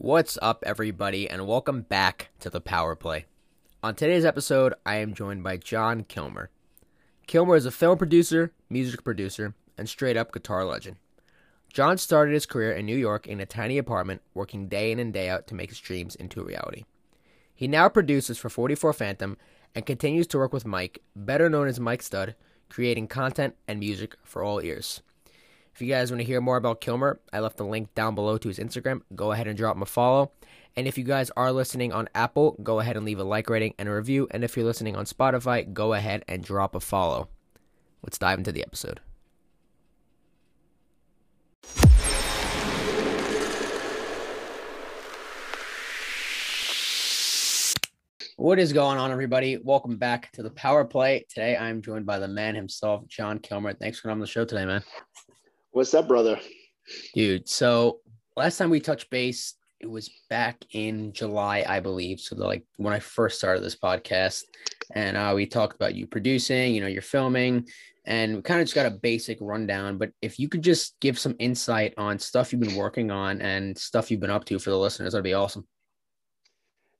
What's 0.00 0.38
up, 0.40 0.62
everybody, 0.64 1.28
and 1.28 1.44
welcome 1.44 1.82
back 1.82 2.28
to 2.38 2.48
the 2.48 2.60
Power 2.60 2.94
Play. 2.94 3.24
On 3.82 3.96
today's 3.96 4.24
episode, 4.24 4.74
I 4.86 4.98
am 4.98 5.12
joined 5.12 5.42
by 5.42 5.56
Jon 5.56 6.04
Kilmer. 6.04 6.50
Kilmer 7.26 7.56
is 7.56 7.66
a 7.66 7.72
film 7.72 7.98
producer, 7.98 8.52
music 8.70 9.02
producer, 9.02 9.56
and 9.76 9.88
straight 9.88 10.16
up 10.16 10.30
guitar 10.30 10.64
legend. 10.64 10.98
Jon 11.72 11.98
started 11.98 12.32
his 12.32 12.46
career 12.46 12.70
in 12.70 12.86
New 12.86 12.96
York 12.96 13.26
in 13.26 13.40
a 13.40 13.44
tiny 13.44 13.76
apartment, 13.76 14.22
working 14.34 14.68
day 14.68 14.92
in 14.92 15.00
and 15.00 15.12
day 15.12 15.28
out 15.28 15.48
to 15.48 15.56
make 15.56 15.70
his 15.70 15.80
dreams 15.80 16.14
into 16.14 16.44
reality. 16.44 16.84
He 17.52 17.66
now 17.66 17.88
produces 17.88 18.38
for 18.38 18.48
44 18.48 18.92
Phantom 18.92 19.36
and 19.74 19.84
continues 19.84 20.28
to 20.28 20.38
work 20.38 20.52
with 20.52 20.64
Mike, 20.64 21.02
better 21.16 21.50
known 21.50 21.66
as 21.66 21.80
Mike 21.80 22.04
Stud, 22.04 22.36
creating 22.68 23.08
content 23.08 23.56
and 23.66 23.80
music 23.80 24.14
for 24.22 24.44
all 24.44 24.62
ears. 24.62 25.02
If 25.78 25.82
you 25.82 25.94
guys 25.94 26.10
want 26.10 26.20
to 26.20 26.26
hear 26.26 26.40
more 26.40 26.56
about 26.56 26.80
Kilmer, 26.80 27.20
I 27.32 27.38
left 27.38 27.56
the 27.56 27.64
link 27.64 27.94
down 27.94 28.16
below 28.16 28.36
to 28.36 28.48
his 28.48 28.58
Instagram. 28.58 29.02
Go 29.14 29.30
ahead 29.30 29.46
and 29.46 29.56
drop 29.56 29.76
him 29.76 29.82
a 29.82 29.86
follow. 29.86 30.32
And 30.74 30.88
if 30.88 30.98
you 30.98 31.04
guys 31.04 31.30
are 31.36 31.52
listening 31.52 31.92
on 31.92 32.08
Apple, 32.16 32.56
go 32.64 32.80
ahead 32.80 32.96
and 32.96 33.06
leave 33.06 33.20
a 33.20 33.22
like 33.22 33.48
rating 33.48 33.74
and 33.78 33.88
a 33.88 33.94
review. 33.94 34.26
And 34.32 34.42
if 34.42 34.56
you're 34.56 34.66
listening 34.66 34.96
on 34.96 35.04
Spotify, 35.04 35.72
go 35.72 35.94
ahead 35.94 36.24
and 36.26 36.42
drop 36.42 36.74
a 36.74 36.80
follow. 36.80 37.28
Let's 38.02 38.18
dive 38.18 38.38
into 38.38 38.50
the 38.50 38.64
episode. 38.64 38.98
What 48.36 48.58
is 48.58 48.72
going 48.72 48.98
on, 48.98 49.12
everybody? 49.12 49.58
Welcome 49.58 49.96
back 49.96 50.32
to 50.32 50.42
the 50.42 50.50
Power 50.50 50.84
Play. 50.84 51.24
Today, 51.28 51.56
I'm 51.56 51.82
joined 51.82 52.04
by 52.04 52.18
the 52.18 52.26
man 52.26 52.56
himself, 52.56 53.06
Jon 53.06 53.38
Kilmer. 53.38 53.74
Thanks 53.74 54.00
for 54.00 54.08
coming 54.08 54.14
on 54.14 54.20
the 54.22 54.26
show 54.26 54.44
today, 54.44 54.64
man. 54.64 54.82
What's 55.72 55.92
up, 55.92 56.08
brother? 56.08 56.40
Dude, 57.14 57.46
so 57.48 58.00
last 58.36 58.56
time 58.56 58.70
we 58.70 58.80
touched 58.80 59.10
base, 59.10 59.54
it 59.80 59.86
was 59.88 60.10
back 60.30 60.64
in 60.72 61.12
July, 61.12 61.64
I 61.68 61.80
believe. 61.80 62.20
So, 62.20 62.36
like 62.36 62.64
when 62.76 62.94
I 62.94 63.00
first 63.00 63.38
started 63.38 63.62
this 63.62 63.76
podcast, 63.76 64.44
and 64.94 65.16
uh, 65.16 65.32
we 65.34 65.46
talked 65.46 65.76
about 65.76 65.94
you 65.94 66.06
producing, 66.06 66.74
you 66.74 66.80
know, 66.80 66.86
you're 66.86 67.02
filming, 67.02 67.68
and 68.06 68.36
we 68.36 68.42
kind 68.42 68.60
of 68.60 68.66
just 68.66 68.74
got 68.74 68.86
a 68.86 68.90
basic 68.90 69.36
rundown. 69.42 69.98
But 69.98 70.10
if 70.22 70.38
you 70.38 70.48
could 70.48 70.62
just 70.62 70.98
give 71.00 71.18
some 71.18 71.36
insight 71.38 71.92
on 71.98 72.18
stuff 72.18 72.50
you've 72.50 72.62
been 72.62 72.74
working 72.74 73.10
on 73.10 73.42
and 73.42 73.76
stuff 73.76 74.10
you've 74.10 74.20
been 74.20 74.30
up 74.30 74.46
to 74.46 74.58
for 74.58 74.70
the 74.70 74.78
listeners, 74.78 75.12
that'd 75.12 75.22
be 75.22 75.34
awesome. 75.34 75.68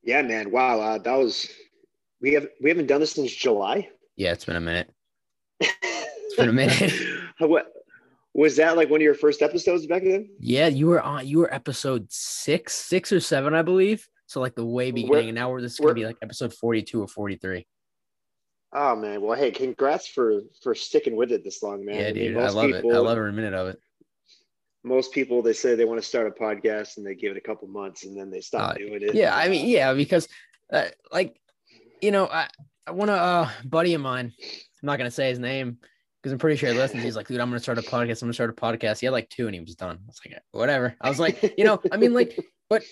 Yeah, 0.03 0.21
man. 0.23 0.51
Wow, 0.51 0.81
uh, 0.81 0.99
that 0.99 1.17
was 1.17 1.49
we 2.21 2.35
have 2.35 2.47
we 2.63 2.69
haven't 2.69 2.87
done 2.87 3.01
this 3.01 3.13
since 3.13 3.35
July. 3.35 3.89
Yeah, 4.17 4.33
it's 4.33 4.45
been 4.45 4.57
a 4.57 4.61
minute. 4.61 4.93
It's 5.61 6.37
been 6.37 6.51
a 6.51 6.53
minute. 6.53 6.93
what 7.39 7.73
was 8.35 8.57
that 8.57 8.77
like 8.77 8.91
one 8.91 9.01
of 9.01 9.05
your 9.05 9.15
first 9.15 9.43
episodes 9.43 9.87
back 9.87 10.03
then? 10.05 10.29
Yeah, 10.39 10.69
you 10.69 10.87
were 10.87 11.01
on 11.01 11.27
you 11.27 11.39
were 11.39 11.53
episode 11.53 12.07
six, 12.11 12.75
six 12.75 13.13
or 13.13 13.21
seven, 13.21 13.55
I 13.55 13.63
believe. 13.63 14.07
So 14.27 14.41
like 14.41 14.55
the 14.55 14.65
way 14.65 14.91
beginning, 14.91 15.11
We're- 15.11 15.29
and 15.29 15.35
now 15.35 15.51
we're 15.51 15.61
this 15.63 15.73
is 15.73 15.81
gonna 15.81 15.95
be 15.95 16.05
like 16.07 16.19
episode 16.23 16.53
forty-two 16.55 17.03
or 17.03 17.09
forty-three. 17.09 17.67
Oh 18.73 18.95
man. 18.95 19.23
Well, 19.23 19.39
hey, 19.39 19.51
congrats 19.51 20.07
for 20.07 20.43
for 20.63 20.75
sticking 20.75 21.17
with 21.17 21.33
it 21.33 21.43
this 21.43 21.63
long, 21.63 21.85
man. 21.85 21.97
yeah, 21.97 22.09
I 22.09 22.13
mean, 22.13 22.33
dude, 22.35 22.37
I 22.37 22.51
love 22.51 22.67
people, 22.71 22.91
it. 22.91 22.95
I 22.95 22.99
love 22.99 23.17
every 23.17 23.33
minute 23.33 23.55
of 23.55 23.69
it. 23.69 23.79
Most 24.85 25.13
people 25.13 25.43
they 25.43 25.55
say 25.55 25.75
they 25.75 25.87
want 25.87 26.01
to 26.01 26.07
start 26.07 26.27
a 26.27 26.31
podcast 26.31 26.99
and 26.99 27.07
they 27.07 27.15
give 27.15 27.33
it 27.33 27.39
a 27.39 27.41
couple 27.47 27.67
months 27.69 28.05
and 28.05 28.17
then 28.17 28.31
they 28.31 28.41
stop 28.41 28.73
Uh, 28.73 28.75
doing 28.75 29.03
it. 29.03 29.15
Yeah, 29.15 29.35
I 29.35 29.49
mean, 29.49 29.67
yeah, 29.67 29.95
because 29.95 30.29
uh, 30.73 30.89
like, 31.11 31.41
you 32.03 32.11
know, 32.11 32.27
I 32.27 32.49
I 32.87 32.91
want 32.93 33.11
a 33.11 33.15
uh, 33.15 33.51
buddy 33.65 33.95
of 33.95 34.03
mine. 34.03 34.33
I'm 34.41 34.87
not 34.87 34.99
gonna 34.99 35.11
say 35.11 35.31
his 35.31 35.39
name 35.39 35.79
because 36.23 36.33
I'm 36.33 36.39
pretty 36.39 36.57
sure 36.57 36.71
he 36.71 36.77
listens. 36.77 37.03
He's 37.03 37.17
like, 37.17 37.29
dude, 37.29 37.41
I'm 37.41 37.49
gonna 37.49 37.61
start 37.61 37.79
a 37.79 37.83
podcast. 37.83 38.23
I'm 38.23 38.27
gonna 38.27 38.33
start 38.35 38.51
a 38.51 38.53
podcast. 38.53 39.01
He 39.01 39.07
had 39.07 39.13
like 39.13 39.29
two, 39.29 39.47
and 39.47 39.55
he 39.55 39.61
was 39.61 39.75
done. 39.75 39.99
I 40.03 40.07
was 40.07 40.21
like, 40.27 40.41
whatever. 40.53 40.97
I 41.01 41.09
was 41.09 41.21
like, 41.21 41.55
you 41.59 41.65
know, 41.65 41.81
I 41.93 41.97
mean, 41.97 42.13
like, 42.15 42.39
but 42.69 42.83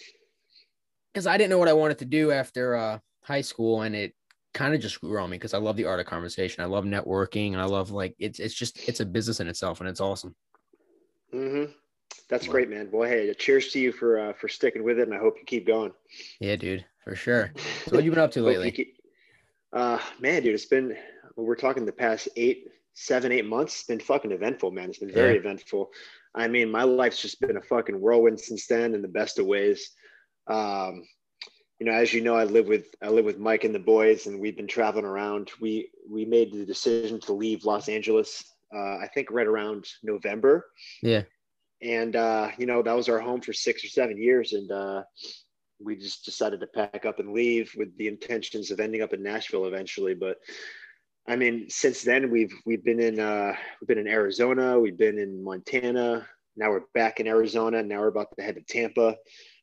because 1.12 1.26
I 1.26 1.36
didn't 1.36 1.50
know 1.50 1.58
what 1.58 1.68
I 1.68 1.72
wanted 1.72 1.98
to 1.98 2.04
do 2.04 2.30
after 2.30 2.76
uh, 2.76 2.98
high 3.22 3.40
school, 3.40 3.82
and 3.82 3.94
it 3.96 4.14
kind 4.54 4.74
of 4.74 4.80
just 4.80 5.00
grew 5.00 5.20
on 5.20 5.28
me 5.30 5.36
because 5.36 5.54
I 5.54 5.58
love 5.58 5.76
the 5.76 5.84
art 5.86 6.00
of 6.00 6.06
conversation. 6.06 6.62
I 6.62 6.66
love 6.66 6.84
networking, 6.84 7.52
and 7.52 7.60
I 7.60 7.64
love 7.64 7.90
like 7.90 8.14
it's 8.18 8.38
it's 8.38 8.54
just 8.54 8.88
it's 8.88 9.00
a 9.00 9.06
business 9.06 9.40
in 9.40 9.48
itself, 9.48 9.80
and 9.80 9.88
it's 9.88 10.00
awesome. 10.00 10.34
Mm-hmm. 11.34 11.72
That's 12.28 12.46
great, 12.46 12.70
man. 12.70 12.88
Well, 12.92 13.08
hey, 13.08 13.32
cheers 13.34 13.68
to 13.72 13.78
you 13.80 13.92
for 13.92 14.18
uh, 14.18 14.32
for 14.34 14.48
sticking 14.48 14.84
with 14.84 14.98
it, 14.98 15.08
and 15.08 15.14
I 15.14 15.18
hope 15.18 15.36
you 15.38 15.44
keep 15.44 15.66
going. 15.66 15.92
Yeah, 16.40 16.56
dude, 16.56 16.84
for 17.04 17.14
sure. 17.14 17.52
So 17.86 17.96
what 17.96 18.04
you 18.04 18.10
been 18.10 18.20
up 18.20 18.30
to 18.32 18.42
lately? 18.44 18.70
keep- 18.70 18.96
Uh, 19.72 19.98
man, 20.20 20.42
dude, 20.42 20.54
it's 20.54 20.66
been 20.66 20.96
we're 21.36 21.54
talking 21.56 21.84
the 21.84 21.92
past 21.92 22.28
eight, 22.36 22.68
seven, 22.96 23.30
eight 23.30 23.44
months. 23.46 23.74
It's 23.74 23.84
been 23.84 24.00
fucking 24.00 24.32
eventful, 24.32 24.70
man. 24.70 24.88
It's 24.88 24.98
been 24.98 25.12
very 25.12 25.34
Yeah. 25.34 25.40
eventful. 25.40 25.92
I 26.34 26.48
mean, 26.48 26.70
my 26.70 26.82
life's 26.82 27.20
just 27.20 27.40
been 27.40 27.56
a 27.58 27.62
fucking 27.62 28.00
whirlwind 28.00 28.40
since 28.40 28.66
then, 28.66 28.94
in 28.94 29.02
the 29.02 29.08
best 29.08 29.38
of 29.38 29.46
ways. 29.46 29.90
Um, 30.46 31.04
you 31.78 31.84
know, 31.86 31.92
as 31.92 32.14
you 32.14 32.22
know, 32.22 32.34
I 32.34 32.44
live 32.44 32.66
with 32.68 32.86
I 33.02 33.08
live 33.10 33.26
with 33.26 33.38
Mike 33.38 33.64
and 33.64 33.74
the 33.74 33.78
boys, 33.78 34.26
and 34.26 34.40
we've 34.40 34.56
been 34.56 34.66
traveling 34.66 35.04
around. 35.04 35.50
We 35.60 35.90
we 36.08 36.24
made 36.24 36.52
the 36.52 36.64
decision 36.64 37.20
to 37.20 37.32
leave 37.34 37.64
Los 37.64 37.88
Angeles. 37.88 38.42
Uh, 38.74 38.96
I 38.96 39.08
think 39.14 39.30
right 39.30 39.46
around 39.46 39.86
November 40.02 40.66
Yeah, 41.02 41.22
and 41.82 42.16
uh, 42.16 42.50
you 42.58 42.66
know 42.66 42.82
that 42.82 42.96
was 42.96 43.08
our 43.08 43.20
home 43.20 43.40
for 43.42 43.52
six 43.52 43.84
or 43.84 43.88
seven 43.88 44.16
years 44.20 44.54
and 44.54 44.70
uh, 44.72 45.04
we 45.78 45.96
just 45.96 46.24
decided 46.24 46.58
to 46.60 46.66
pack 46.66 47.04
up 47.04 47.20
and 47.20 47.32
leave 47.32 47.72
with 47.76 47.96
the 47.98 48.08
intentions 48.08 48.70
of 48.70 48.80
ending 48.80 49.02
up 49.02 49.12
in 49.12 49.22
nashville 49.22 49.66
eventually 49.66 50.14
but 50.14 50.38
i 51.28 51.36
mean 51.36 51.66
since 51.68 52.02
then 52.02 52.30
we've 52.30 52.52
we've 52.64 52.84
been 52.84 53.00
in 53.00 53.18
uh, 53.20 53.52
we've 53.80 53.88
been 53.88 53.98
in 53.98 54.06
arizona 54.08 54.78
we've 54.78 54.98
been 54.98 55.18
in 55.18 55.42
montana. 55.42 56.26
Now 56.58 56.70
we're 56.70 56.84
back 56.94 57.20
in 57.20 57.26
arizona. 57.26 57.82
Now 57.82 58.00
we're 58.00 58.08
about 58.08 58.28
to 58.38 58.42
head 58.42 58.54
to 58.54 58.62
tampa. 58.62 59.16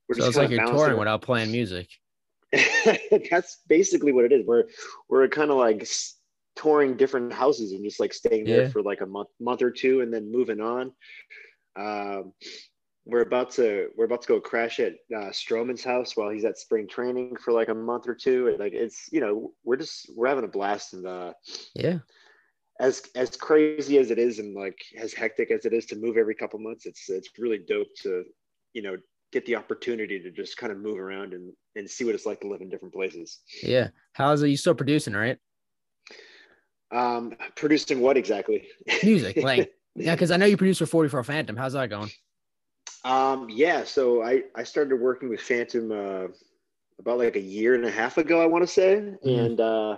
We're 0.08 0.20
so 0.20 0.28
it's 0.28 0.38
like 0.38 0.52
you're 0.52 0.66
touring 0.68 1.00
without 1.00 1.24
playing 1.24 1.52
music. 1.52 1.88
that's 3.32 3.62
basically 3.68 4.12
what 4.12 4.26
it 4.26 4.32
is. 4.32 4.46
We're 4.46 4.66
we're 5.10 5.28
kind 5.28 5.50
of 5.50 5.58
like 5.58 5.88
touring 6.56 6.96
different 6.98 7.34
houses 7.34 7.72
and 7.72 7.84
just 7.84 8.00
like 8.00 8.14
staying 8.14 8.46
there 8.46 8.64
Yeah. 8.64 8.70
for 8.70 8.84
like 8.84 9.02
a 9.02 9.08
month 9.08 9.30
month 9.40 9.64
or 9.64 9.72
two 9.72 10.02
and 10.02 10.14
then 10.14 10.32
moving 10.32 10.62
on. 10.62 10.92
Um 11.76 12.34
we're 13.06 13.22
about 13.22 13.52
to 13.52 13.90
we're 13.98 14.06
about 14.06 14.22
to 14.22 14.28
go 14.28 14.40
crash 14.40 14.80
at 14.80 14.94
uh, 15.16 15.30
Stroman's 15.30 15.84
house 15.84 16.16
while 16.16 16.30
he's 16.30 16.46
at 16.46 16.58
spring 16.58 16.88
training 16.88 17.36
for 17.36 17.52
like 17.52 17.70
a 17.70 17.74
month 17.74 18.08
or 18.08 18.16
two 18.16 18.48
and 18.48 18.60
like 18.60 18.74
it's 18.74 19.10
you 19.12 19.20
know 19.20 19.52
we're 19.64 19.76
just 19.76 20.10
we're 20.16 20.28
having 20.28 20.46
a 20.46 20.48
blast 20.48 20.94
and 20.94 21.06
uh 21.06 21.34
Yeah, 21.76 22.00
as 22.80 23.04
as 23.16 23.36
crazy 23.36 23.98
as 23.98 24.10
it 24.12 24.20
is 24.20 24.40
and 24.40 24.56
like 24.56 24.80
as 24.98 25.14
hectic 25.14 25.52
as 25.52 25.66
it 25.66 25.74
is 25.74 25.86
to 25.88 25.96
move 25.96 26.18
every 26.18 26.36
couple 26.36 26.60
months 26.60 26.86
it's 26.86 27.10
it's 27.10 27.30
really 27.38 27.60
dope 27.68 27.94
to 28.04 28.24
you 28.74 28.82
know 28.82 28.96
get 29.32 29.46
the 29.46 29.56
opportunity 29.56 30.20
to 30.20 30.32
just 30.32 30.58
kind 30.58 30.72
of 30.72 30.78
move 30.78 30.98
around 30.98 31.34
and 31.34 31.52
and 31.76 31.90
see 31.90 32.06
what 32.06 32.16
it's 32.16 32.26
like 32.26 32.40
to 32.40 32.48
live 32.48 32.62
in 32.62 32.70
different 32.70 32.94
places 32.94 33.40
yeah. 33.64 33.90
How's 34.14 34.44
it? 34.44 34.50
You 34.50 34.58
still 34.58 34.76
producing, 34.76 35.14
right? 35.14 35.38
Um, 36.92 37.34
producing 37.56 38.00
what 38.00 38.18
exactly? 38.18 38.68
Music, 39.04 39.38
like 39.38 39.72
yeah, 39.96 40.14
because 40.14 40.32
I 40.32 40.38
know 40.38 40.46
you 40.46 40.58
produce 40.58 40.78
for 40.78 40.86
44 40.86 41.24
Phantom. 41.24 41.58
How's 41.58 41.74
that 41.74 41.90
going? 41.90 42.12
Um, 43.04 43.50
yeah. 43.50 43.84
So 43.84 44.24
I 44.24 44.44
I 44.56 44.64
started 44.64 44.96
working 44.98 45.30
with 45.30 45.42
Phantom 45.42 45.92
uh, 45.92 46.28
about 47.00 47.18
like 47.18 47.36
a 47.36 47.40
year 47.42 47.76
and 47.76 47.86
a 47.86 47.92
half 47.92 48.18
ago, 48.18 48.42
I 48.42 48.46
want 48.46 48.64
to 48.64 48.68
say, 48.68 49.14
and 49.24 49.60
uh, 49.60 49.98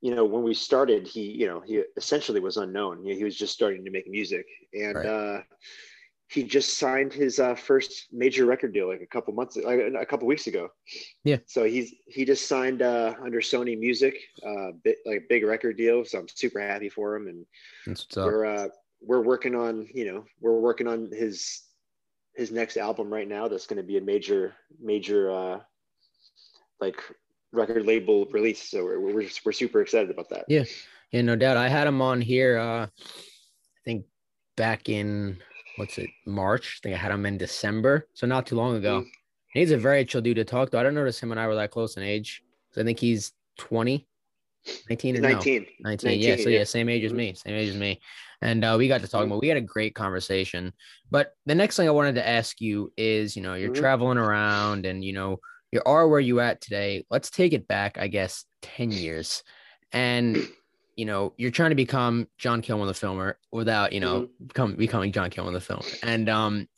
you 0.00 0.14
know 0.14 0.24
when 0.24 0.42
we 0.42 0.54
started, 0.54 1.06
he 1.06 1.22
you 1.22 1.46
know 1.46 1.60
he 1.60 1.82
essentially 1.96 2.40
was 2.40 2.56
unknown. 2.56 3.04
You 3.04 3.12
know, 3.12 3.18
he 3.18 3.24
was 3.24 3.36
just 3.36 3.52
starting 3.54 3.84
to 3.84 3.90
make 3.90 4.08
music, 4.08 4.46
and 4.74 4.96
Right. 4.96 5.06
uh, 5.06 5.42
he 6.28 6.42
just 6.42 6.78
signed 6.78 7.12
his 7.12 7.38
uh, 7.38 7.54
first 7.54 8.06
major 8.10 8.46
record 8.46 8.72
deal 8.72 8.88
like 8.88 9.02
a 9.02 9.06
couple 9.06 9.34
months, 9.34 9.54
like 9.56 9.78
a 9.80 10.06
couple 10.06 10.26
weeks 10.26 10.46
ago. 10.46 10.70
Yeah. 11.24 11.36
So 11.46 11.64
he's 11.64 11.94
he 12.06 12.24
just 12.24 12.48
signed 12.48 12.80
uh, 12.82 13.14
under 13.22 13.40
Sony 13.40 13.78
Music, 13.78 14.16
uh, 14.44 14.72
bit, 14.82 14.96
like 15.04 15.18
a 15.18 15.26
big 15.28 15.44
record 15.44 15.76
deal. 15.76 16.04
So 16.06 16.18
I'm 16.18 16.28
super 16.28 16.58
happy 16.60 16.88
for 16.88 17.14
him, 17.14 17.28
and 17.28 17.44
That's 17.86 18.04
what's 18.06 18.16
up. 18.16 18.24
we're 18.26 18.44
uh, 18.46 18.68
we're 19.02 19.20
working 19.20 19.54
on 19.54 19.86
you 19.94 20.06
know 20.10 20.24
we're 20.40 20.58
working 20.58 20.88
on 20.88 21.10
his 21.12 21.62
his 22.34 22.50
next 22.50 22.76
album 22.76 23.12
right 23.12 23.28
now. 23.28 23.48
That's 23.48 23.66
going 23.66 23.76
to 23.78 23.82
be 23.82 23.98
a 23.98 24.00
major 24.00 24.54
major 24.80 25.30
uh, 25.30 25.60
like 26.80 27.00
record 27.52 27.86
label 27.86 28.26
release. 28.26 28.62
So 28.70 28.84
we're 28.84 29.00
we're, 29.00 29.28
we're 29.44 29.52
super 29.52 29.80
excited 29.80 30.10
about 30.10 30.28
that. 30.30 30.44
Yeah. 30.48 30.64
Yeah, 31.12 31.20
no 31.22 31.36
doubt. 31.36 31.58
I 31.58 31.68
had 31.68 31.86
him 31.86 32.00
on 32.00 32.22
here. 32.22 32.58
Uh, 32.58 32.86
I 32.86 33.80
think 33.84 34.06
back 34.56 34.88
in 34.88 35.38
what's 35.76 35.98
it, 35.98 36.08
March. 36.26 36.80
I 36.80 36.82
think 36.82 36.94
I 36.94 36.98
had 36.98 37.12
him 37.12 37.26
in 37.26 37.36
December, 37.36 38.08
so 38.14 38.26
not 38.26 38.46
too 38.46 38.56
long 38.56 38.76
ago. 38.76 39.02
Mm. 39.02 39.06
He's 39.52 39.70
a 39.72 39.76
very 39.76 40.06
chill 40.06 40.22
dude 40.22 40.36
to 40.36 40.44
talk 40.44 40.70
to. 40.70 40.78
I 40.78 40.82
don't 40.82 40.94
notice 40.94 41.22
him 41.22 41.30
and 41.30 41.38
I 41.38 41.46
were 41.46 41.54
that 41.56 41.70
close 41.70 41.98
in 41.98 42.02
age. 42.02 42.42
So 42.70 42.80
I 42.80 42.84
think 42.84 42.98
he's 42.98 43.32
20, 43.58 44.06
19 44.88 45.14
He's 45.14 45.18
or 45.18 45.28
no? 45.28 45.34
19. 45.34 45.66
19, 45.80 46.20
yeah. 46.20 46.36
So 46.36 46.48
yeah, 46.48 46.58
yeah. 46.58 46.64
same 46.64 46.88
age 46.88 47.04
as 47.04 47.12
Mhm. 47.12 47.16
me, 47.16 47.34
same 47.34 47.54
age 47.54 47.68
as 47.68 47.76
me. 47.76 48.00
And 48.42 48.64
uh, 48.64 48.74
we 48.76 48.88
got 48.88 49.00
to 49.00 49.08
talk 49.08 49.22
Mhm. 49.22 49.26
about. 49.26 49.40
We 49.40 49.48
had 49.48 49.56
a 49.56 49.62
great 49.62 49.94
conversation. 49.94 50.72
But 51.10 51.34
the 51.46 51.54
next 51.54 51.76
thing 51.76 51.88
I 51.88 51.92
wanted 51.92 52.16
to 52.16 52.28
ask 52.28 52.60
you 52.60 52.92
is, 52.96 53.36
you 53.36 53.42
know, 53.42 53.54
you're 53.54 53.70
Mhm. 53.70 53.74
traveling 53.74 54.18
around, 54.18 54.84
and 54.84 55.04
you 55.04 55.12
know, 55.12 55.38
you 55.70 55.80
are 55.86 56.08
where 56.08 56.20
you 56.20 56.40
at 56.40 56.60
today. 56.60 57.06
Let's 57.08 57.30
take 57.30 57.52
it 57.54 57.68
back, 57.68 57.96
I 57.98 58.08
guess, 58.08 58.44
ten 58.60 58.90
years, 58.90 59.42
and 59.92 60.46
you 60.96 61.06
know, 61.06 61.32
you're 61.38 61.50
trying 61.50 61.70
to 61.70 61.76
become 61.76 62.28
Jon 62.36 62.60
Kilmer 62.60 62.84
the 62.84 62.92
filmer 62.92 63.38
without, 63.50 63.94
you 63.94 64.00
know, 64.00 64.28
become, 64.46 64.76
becoming 64.76 65.10
Jon 65.10 65.30
Kilmer 65.30 65.50
the 65.52 65.60
filmer. 65.60 65.86
And 66.02 66.28
um, 66.28 66.68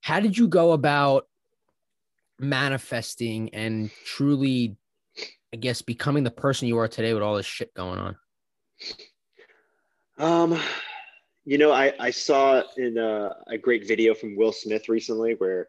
how 0.00 0.20
did 0.20 0.38
you 0.38 0.46
go 0.46 0.72
about 0.72 1.26
manifesting 2.38 3.52
and 3.52 3.90
truly, 4.04 4.76
I 5.52 5.56
guess, 5.56 5.82
becoming 5.82 6.22
the 6.22 6.30
person 6.30 6.68
you 6.68 6.78
are 6.78 6.86
today 6.86 7.14
with 7.14 7.22
all 7.24 7.34
this 7.36 7.46
shit 7.46 7.74
going 7.74 7.98
on? 7.98 8.16
Um, 10.22 10.56
you 11.44 11.58
know, 11.58 11.72
I, 11.72 11.92
I 11.98 12.10
saw 12.12 12.62
in 12.76 12.96
a, 12.96 13.34
a 13.48 13.58
great 13.58 13.88
video 13.88 14.14
from 14.14 14.36
Will 14.36 14.52
Smith 14.52 14.88
recently 14.88 15.34
where 15.34 15.66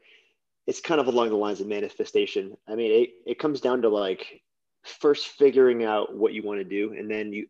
it's 0.67 0.79
kind 0.79 1.01
of 1.01 1.07
along 1.07 1.29
the 1.29 1.35
lines 1.35 1.59
of 1.59 1.65
manifestation. 1.65 2.55
I 2.69 2.75
mean, 2.75 2.91
it, 2.91 3.09
it 3.25 3.39
comes 3.39 3.61
down 3.61 3.81
to 3.81 3.89
like 3.89 4.43
first 4.83 5.29
figuring 5.29 5.83
out 5.83 6.15
what 6.15 6.33
you 6.33 6.43
want 6.43 6.59
to 6.59 6.63
do. 6.63 6.93
And 6.93 7.09
then 7.09 7.33
you, 7.33 7.47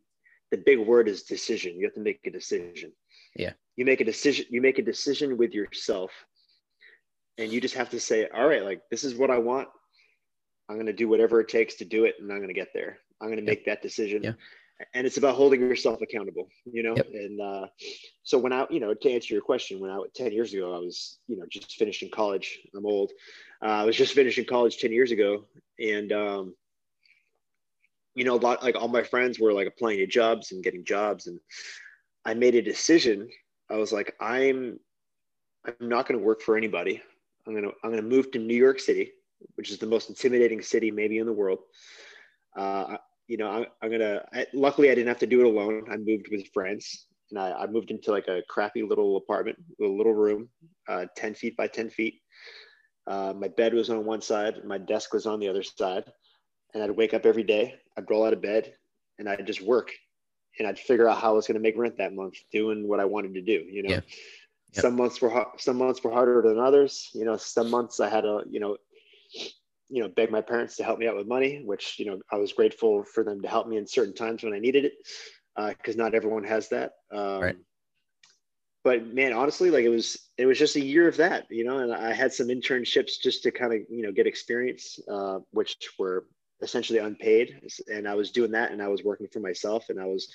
the 0.49 0.57
big 0.57 0.79
word 0.79 1.09
is 1.09 1.23
decision. 1.23 1.75
You 1.75 1.83
have 1.83 1.93
to 1.95 1.99
make 1.99 2.21
a 2.25 2.31
decision. 2.31 2.93
Yeah. 3.35 3.51
You 3.75 3.83
make 3.83 3.99
a 3.99 4.05
decision, 4.05 4.45
you 4.49 4.61
make 4.61 4.79
a 4.79 4.83
decision 4.83 5.37
with 5.37 5.53
yourself 5.53 6.11
and 7.37 7.51
you 7.51 7.59
just 7.59 7.75
have 7.75 7.89
to 7.89 7.99
say, 7.99 8.29
all 8.33 8.47
right, 8.47 8.63
like 8.63 8.81
this 8.89 9.03
is 9.03 9.15
what 9.15 9.29
I 9.29 9.39
want. 9.39 9.67
I'm 10.69 10.77
going 10.77 10.85
to 10.85 10.93
do 10.93 11.09
whatever 11.09 11.41
it 11.41 11.49
takes 11.49 11.75
to 11.75 11.85
do 11.85 12.05
it. 12.05 12.15
And 12.21 12.31
I'm 12.31 12.37
going 12.37 12.47
to 12.47 12.53
get 12.53 12.69
there. 12.73 12.99
I'm 13.19 13.27
going 13.27 13.39
to 13.39 13.43
make 13.45 13.65
that 13.65 13.81
decision. 13.81 14.23
Yeah 14.23 14.33
and 14.93 15.05
it's 15.05 15.17
about 15.17 15.35
holding 15.35 15.61
yourself 15.61 16.01
accountable 16.01 16.47
you 16.65 16.83
know? 16.83 16.95
Yep. 16.95 17.07
and 17.13 17.41
uh, 17.41 17.67
so 18.23 18.37
when 18.37 18.53
i 18.53 18.65
you 18.69 18.79
know 18.79 18.93
to 18.93 19.11
answer 19.11 19.33
your 19.33 19.41
question 19.41 19.79
when 19.79 19.91
i 19.91 19.99
10 20.15 20.31
years 20.31 20.53
ago 20.53 20.75
i 20.75 20.79
was 20.79 21.19
you 21.27 21.37
know 21.37 21.45
just 21.49 21.73
finishing 21.73 22.09
college. 22.09 22.59
I'm 22.75 22.85
old. 22.85 23.11
Uh, 23.61 23.69
i 23.69 23.83
was 23.83 23.95
just 23.95 24.13
finishing 24.13 24.45
college 24.45 24.77
10 24.77 24.91
years 24.91 25.11
ago. 25.11 25.45
And 25.79 26.11
um, 26.11 26.55
you 28.15 28.23
know 28.23 28.35
a 28.35 28.37
lot 28.37 28.63
like 28.63 28.75
all 28.75 28.87
my 28.87 29.03
friends 29.03 29.39
were 29.39 29.53
like 29.53 29.67
applying 29.67 29.97
to 29.97 30.07
jobs 30.07 30.51
and 30.51 30.63
getting 30.63 30.85
jobs. 30.85 31.27
And 31.27 31.39
i 32.25 32.33
made 32.33 32.55
a 32.55 32.61
decision. 32.61 33.29
I 33.69 33.77
was 33.77 33.91
like 33.91 34.15
i'm 34.19 34.79
i'm 35.65 35.89
not 35.89 36.07
going 36.07 36.19
to 36.19 36.25
work 36.25 36.41
for 36.41 36.57
anybody. 36.57 37.01
I'm 37.47 37.53
going 37.53 37.65
to 37.65 37.73
i'm 37.83 37.91
going 37.91 38.03
to 38.03 38.15
move 38.15 38.31
to 38.31 38.39
new 38.39 38.55
york 38.55 38.79
city 38.79 39.11
which 39.55 39.71
is 39.71 39.77
the 39.77 39.85
most 39.85 40.09
intimidating 40.09 40.61
city 40.61 40.91
maybe 40.91 41.17
in 41.17 41.25
the 41.25 41.33
world. 41.33 41.59
Uh, 42.55 42.97
you 43.27 43.37
know, 43.37 43.49
I, 43.49 43.65
I'm 43.81 43.91
gonna. 43.91 44.25
I, 44.33 44.45
luckily, 44.53 44.91
I 44.91 44.95
didn't 44.95 45.07
have 45.07 45.19
to 45.19 45.27
do 45.27 45.41
it 45.41 45.45
alone. 45.45 45.85
I 45.91 45.97
moved 45.97 46.27
with 46.31 46.47
friends, 46.53 47.07
and 47.29 47.39
I, 47.39 47.51
I 47.51 47.67
moved 47.67 47.91
into 47.91 48.11
like 48.11 48.27
a 48.27 48.41
crappy 48.49 48.83
little 48.83 49.17
apartment, 49.17 49.57
a 49.81 49.85
little 49.85 50.13
room, 50.13 50.49
uh, 50.87 51.05
ten 51.15 51.33
feet 51.33 51.55
by 51.55 51.67
ten 51.67 51.89
feet. 51.89 52.21
Uh, 53.07 53.33
my 53.35 53.47
bed 53.49 53.73
was 53.73 53.89
on 53.89 54.05
one 54.05 54.21
side, 54.21 54.63
my 54.63 54.77
desk 54.77 55.13
was 55.13 55.25
on 55.25 55.39
the 55.39 55.47
other 55.47 55.63
side, 55.63 56.05
and 56.73 56.83
I'd 56.83 56.91
wake 56.91 57.13
up 57.13 57.25
every 57.25 57.43
day. 57.43 57.75
I'd 57.97 58.09
roll 58.09 58.25
out 58.25 58.33
of 58.33 58.41
bed, 58.41 58.73
and 59.19 59.27
I'd 59.27 59.45
just 59.45 59.61
work, 59.61 59.91
and 60.59 60.67
I'd 60.67 60.79
figure 60.79 61.09
out 61.09 61.17
how 61.17 61.31
I 61.31 61.33
was 61.33 61.47
going 61.47 61.55
to 61.55 61.61
make 61.61 61.77
rent 61.77 61.97
that 61.97 62.13
month, 62.13 62.35
doing 62.51 62.87
what 62.87 62.99
I 62.99 63.05
wanted 63.05 63.33
to 63.33 63.41
do. 63.41 63.65
You 63.69 63.83
know, 63.83 63.89
yeah. 63.89 64.01
Yep. 64.73 64.81
some 64.81 64.95
months 64.95 65.21
were 65.21 65.45
some 65.57 65.77
months 65.77 66.03
were 66.03 66.11
harder 66.11 66.41
than 66.41 66.59
others. 66.59 67.09
You 67.13 67.25
know, 67.25 67.37
some 67.37 67.69
months 67.69 67.99
I 67.99 68.09
had 68.09 68.25
a 68.25 68.41
you 68.49 68.59
know, 68.59 68.77
you 69.93 70.01
know, 70.01 70.09
beg 70.09 70.31
my 70.31 70.41
parents 70.41 70.75
to 70.77 70.83
help 70.83 70.97
me 70.97 71.07
out 71.07 71.15
with 71.15 71.27
money, 71.27 71.61
which, 71.63 71.99
you 71.99 72.05
know, 72.07 72.19
I 72.31 72.37
was 72.37 72.51
grateful 72.51 73.03
for 73.03 73.23
them 73.23 73.43
to 73.43 73.47
help 73.47 73.67
me 73.67 73.77
in 73.77 73.85
certain 73.85 74.15
times 74.15 74.41
when 74.41 74.53
I 74.53 74.57
needed 74.57 74.85
it. 74.85 74.93
Uh, 75.55 75.71
cause 75.85 75.95
not 75.95 76.15
everyone 76.15 76.43
has 76.43 76.69
that. 76.69 76.93
Um, 77.11 77.41
right. 77.41 77.55
but 78.83 79.13
man, 79.13 79.33
honestly, 79.33 79.69
like 79.69 79.85
it 79.85 79.89
was, 79.89 80.17
it 80.35 80.47
was 80.47 80.57
just 80.57 80.77
a 80.77 80.83
year 80.83 81.07
of 81.07 81.17
that, 81.17 81.45
you 81.51 81.63
know, 81.63 81.77
and 81.77 81.93
I 81.93 82.11
had 82.11 82.33
some 82.33 82.47
internships 82.47 83.21
just 83.21 83.43
to 83.43 83.51
kind 83.51 83.71
of, 83.71 83.81
you 83.87 84.01
know, 84.01 84.11
get 84.11 84.25
experience, 84.25 84.99
uh, 85.07 85.39
which 85.51 85.77
were 85.99 86.25
essentially 86.63 86.97
unpaid. 86.97 87.61
And 87.87 88.07
I 88.07 88.15
was 88.15 88.31
doing 88.31 88.51
that 88.53 88.71
and 88.71 88.81
I 88.81 88.87
was 88.87 89.03
working 89.03 89.27
for 89.31 89.41
myself 89.41 89.89
and 89.89 90.01
I 90.01 90.05
was 90.05 90.27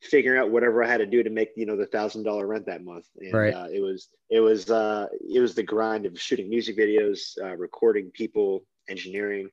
figuring 0.00 0.38
out 0.38 0.52
whatever 0.52 0.84
I 0.84 0.86
had 0.86 0.98
to 0.98 1.06
do 1.06 1.24
to 1.24 1.30
make, 1.30 1.50
you 1.56 1.66
know, 1.66 1.76
the 1.76 1.86
thousand 1.86 2.22
dollar 2.22 2.46
rent 2.46 2.66
that 2.66 2.84
month. 2.84 3.06
And 3.18 3.34
right. 3.34 3.52
uh, 3.52 3.66
it 3.72 3.80
was, 3.80 4.10
it 4.30 4.38
was, 4.38 4.70
uh, 4.70 5.08
it 5.28 5.40
was 5.40 5.56
the 5.56 5.64
grind 5.64 6.06
of 6.06 6.20
shooting 6.20 6.48
music 6.48 6.78
videos, 6.78 7.36
uh, 7.42 7.56
recording 7.56 8.12
people, 8.12 8.64
engineering, 8.92 9.48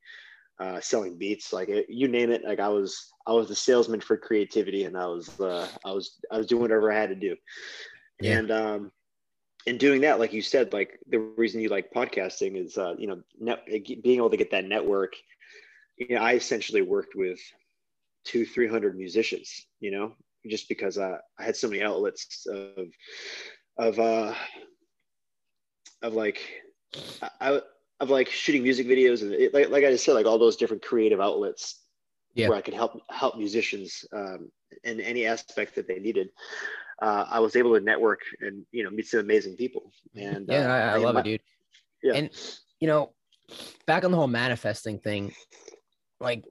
uh, 0.59 0.79
selling 0.81 1.17
beats, 1.17 1.51
like 1.51 1.69
it, 1.69 1.87
you 1.89 2.07
name 2.07 2.31
it. 2.35 2.43
Like 2.43 2.59
I 2.59 2.69
was, 2.69 2.91
I 3.25 3.33
was 3.33 3.47
the 3.47 3.55
salesman 3.55 4.01
for 4.01 4.17
creativity, 4.17 4.83
and 4.85 4.95
I 4.97 5.07
was, 5.07 5.39
uh, 5.39 5.67
I 5.85 5.91
was, 5.91 6.19
I 6.31 6.37
was 6.37 6.47
doing 6.47 6.61
whatever 6.61 6.91
I 6.91 6.99
had 6.99 7.09
to 7.09 7.15
do. 7.15 7.35
Yeah. 8.21 8.37
And 8.37 8.51
um, 8.51 8.91
in 9.65 9.77
doing 9.77 10.01
that, 10.01 10.19
like 10.19 10.33
you 10.33 10.41
said, 10.41 10.73
like 10.73 10.99
the 11.07 11.19
reason 11.19 11.61
you 11.61 11.69
like 11.69 11.93
podcasting 11.93 12.57
is, 12.63 12.77
uh, 12.77 12.95
you 12.97 13.07
know, 13.07 13.21
net, 13.39 13.65
being 13.67 14.19
able 14.19 14.29
to 14.29 14.37
get 14.43 14.51
that 14.51 14.65
network. 14.65 15.13
You 15.97 16.15
know, 16.15 16.21
I 16.21 16.33
essentially 16.33 16.81
worked 16.81 17.15
with 17.15 17.39
two, 18.25 18.45
three 18.45 18.67
hundred 18.67 18.97
musicians. 18.97 19.67
You 19.79 19.91
know, 19.91 20.15
just 20.47 20.67
because 20.67 20.97
uh, 20.97 21.17
I 21.39 21.43
had 21.43 21.55
so 21.55 21.67
many 21.69 21.83
outlets 21.83 22.47
of, 22.47 22.87
of, 23.77 23.99
uh, 23.99 24.33
of 26.01 26.13
like, 26.13 26.39
I, 27.39 27.61
of 27.99 28.09
like 28.09 28.29
shooting 28.29 28.63
music 28.63 28.87
videos 28.87 29.21
and 29.21 29.33
it, 29.33 29.53
like, 29.53 29.69
like 29.69 29.83
I 29.83 29.91
just 29.91 30.05
said, 30.05 30.13
like 30.13 30.25
all 30.25 30.39
those 30.39 30.55
different 30.55 30.83
creative 30.83 31.19
outlets 31.19 31.81
yeah. 32.33 32.47
where 32.47 32.57
I 32.57 32.61
could 32.61 32.73
help 32.73 33.01
help 33.09 33.37
musicians 33.37 34.05
um, 34.13 34.51
in 34.83 35.01
any 35.01 35.25
aspect 35.25 35.75
that 35.75 35.87
they 35.87 35.99
needed. 35.99 36.29
Uh, 37.01 37.25
I 37.29 37.39
was 37.39 37.55
able 37.55 37.77
to 37.77 37.83
network 37.83 38.21
and 38.41 38.65
you 38.71 38.83
know 38.83 38.89
meet 38.89 39.07
some 39.07 39.21
amazing 39.21 39.55
people. 39.55 39.91
And 40.15 40.47
yeah, 40.47 40.67
uh, 40.67 40.73
I, 40.73 40.79
I, 40.93 40.97
love 40.97 41.15
my, 41.15 41.21
it, 41.21 41.23
dude. 41.23 41.41
Yeah, 42.03 42.13
and 42.13 42.29
you 42.79 42.87
know, 42.87 43.13
back 43.85 44.05
on 44.05 44.11
the 44.11 44.17
whole 44.17 44.27
manifesting 44.27 44.99
thing, 44.99 45.33
like 46.19 46.45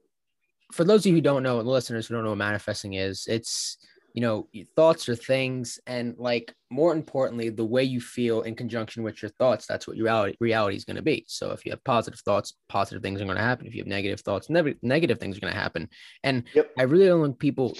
for 0.71 0.83
those 0.83 1.01
of 1.01 1.07
you 1.07 1.13
who 1.13 1.21
don't 1.21 1.43
know, 1.43 1.61
the 1.61 1.69
listeners 1.69 2.07
who 2.07 2.15
don't 2.15 2.23
know 2.23 2.31
what 2.31 2.37
manifesting 2.37 2.93
is, 2.93 3.25
it's 3.27 3.77
you 4.13 4.21
know 4.21 4.47
thoughts 4.75 5.07
are 5.09 5.15
things 5.15 5.79
and 5.87 6.15
like 6.17 6.53
more 6.69 6.93
importantly 6.93 7.49
the 7.49 7.65
way 7.65 7.83
you 7.83 8.01
feel 8.01 8.41
in 8.41 8.55
conjunction 8.55 9.03
with 9.03 9.21
your 9.21 9.29
thoughts 9.31 9.65
that's 9.67 9.87
what 9.87 9.97
your 9.97 10.05
reality, 10.05 10.37
reality 10.39 10.75
is 10.75 10.85
going 10.85 10.95
to 10.95 11.01
be. 11.01 11.23
So 11.27 11.51
if 11.51 11.65
you 11.65 11.71
have 11.71 11.83
positive 11.83 12.19
thoughts 12.21 12.55
positive 12.67 13.03
things 13.03 13.21
are 13.21 13.25
going 13.25 13.37
to 13.37 13.43
happen. 13.43 13.67
If 13.67 13.75
you 13.75 13.81
have 13.81 13.87
negative 13.87 14.21
thoughts 14.21 14.49
ne- 14.49 14.75
negative 14.81 15.19
things 15.19 15.37
are 15.37 15.41
going 15.41 15.53
to 15.53 15.59
happen. 15.59 15.89
And 16.23 16.43
yep. 16.53 16.71
i 16.77 16.83
really 16.83 17.07
don't 17.07 17.23
think 17.23 17.39
people 17.39 17.77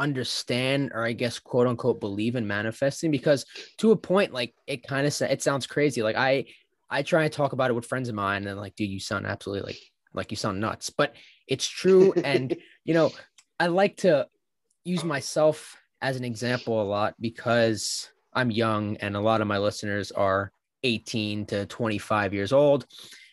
understand 0.00 0.92
or 0.94 1.04
i 1.04 1.12
guess 1.12 1.40
quote 1.40 1.66
unquote 1.66 2.00
believe 2.00 2.36
in 2.36 2.46
manifesting 2.46 3.10
because 3.10 3.44
to 3.78 3.90
a 3.90 3.96
point 3.96 4.32
like 4.32 4.54
it 4.68 4.86
kind 4.86 5.06
of 5.06 5.22
it 5.22 5.42
sounds 5.42 5.66
crazy. 5.66 6.02
Like 6.02 6.16
i 6.16 6.44
i 6.90 7.02
try 7.02 7.24
and 7.24 7.32
talk 7.32 7.52
about 7.52 7.70
it 7.70 7.74
with 7.74 7.86
friends 7.86 8.08
of 8.08 8.14
mine 8.14 8.46
and 8.46 8.58
like 8.58 8.76
dude 8.76 8.90
you 8.90 9.00
sound 9.00 9.26
absolutely 9.26 9.72
like 9.72 9.80
like 10.14 10.30
you 10.30 10.36
sound 10.36 10.60
nuts. 10.60 10.90
But 10.90 11.14
it's 11.46 11.66
true 11.66 12.12
and 12.12 12.56
you 12.84 12.94
know 12.94 13.10
i 13.58 13.66
like 13.66 13.96
to 13.98 14.26
use 14.88 15.04
myself 15.04 15.76
as 16.00 16.16
an 16.16 16.24
example 16.24 16.80
a 16.80 16.84
lot 16.84 17.14
because 17.20 18.10
I'm 18.32 18.50
young 18.50 18.96
and 18.98 19.16
a 19.16 19.20
lot 19.20 19.40
of 19.40 19.46
my 19.46 19.58
listeners 19.58 20.10
are 20.12 20.52
18 20.82 21.46
to 21.46 21.66
25 21.66 22.32
years 22.32 22.52
old 22.52 22.86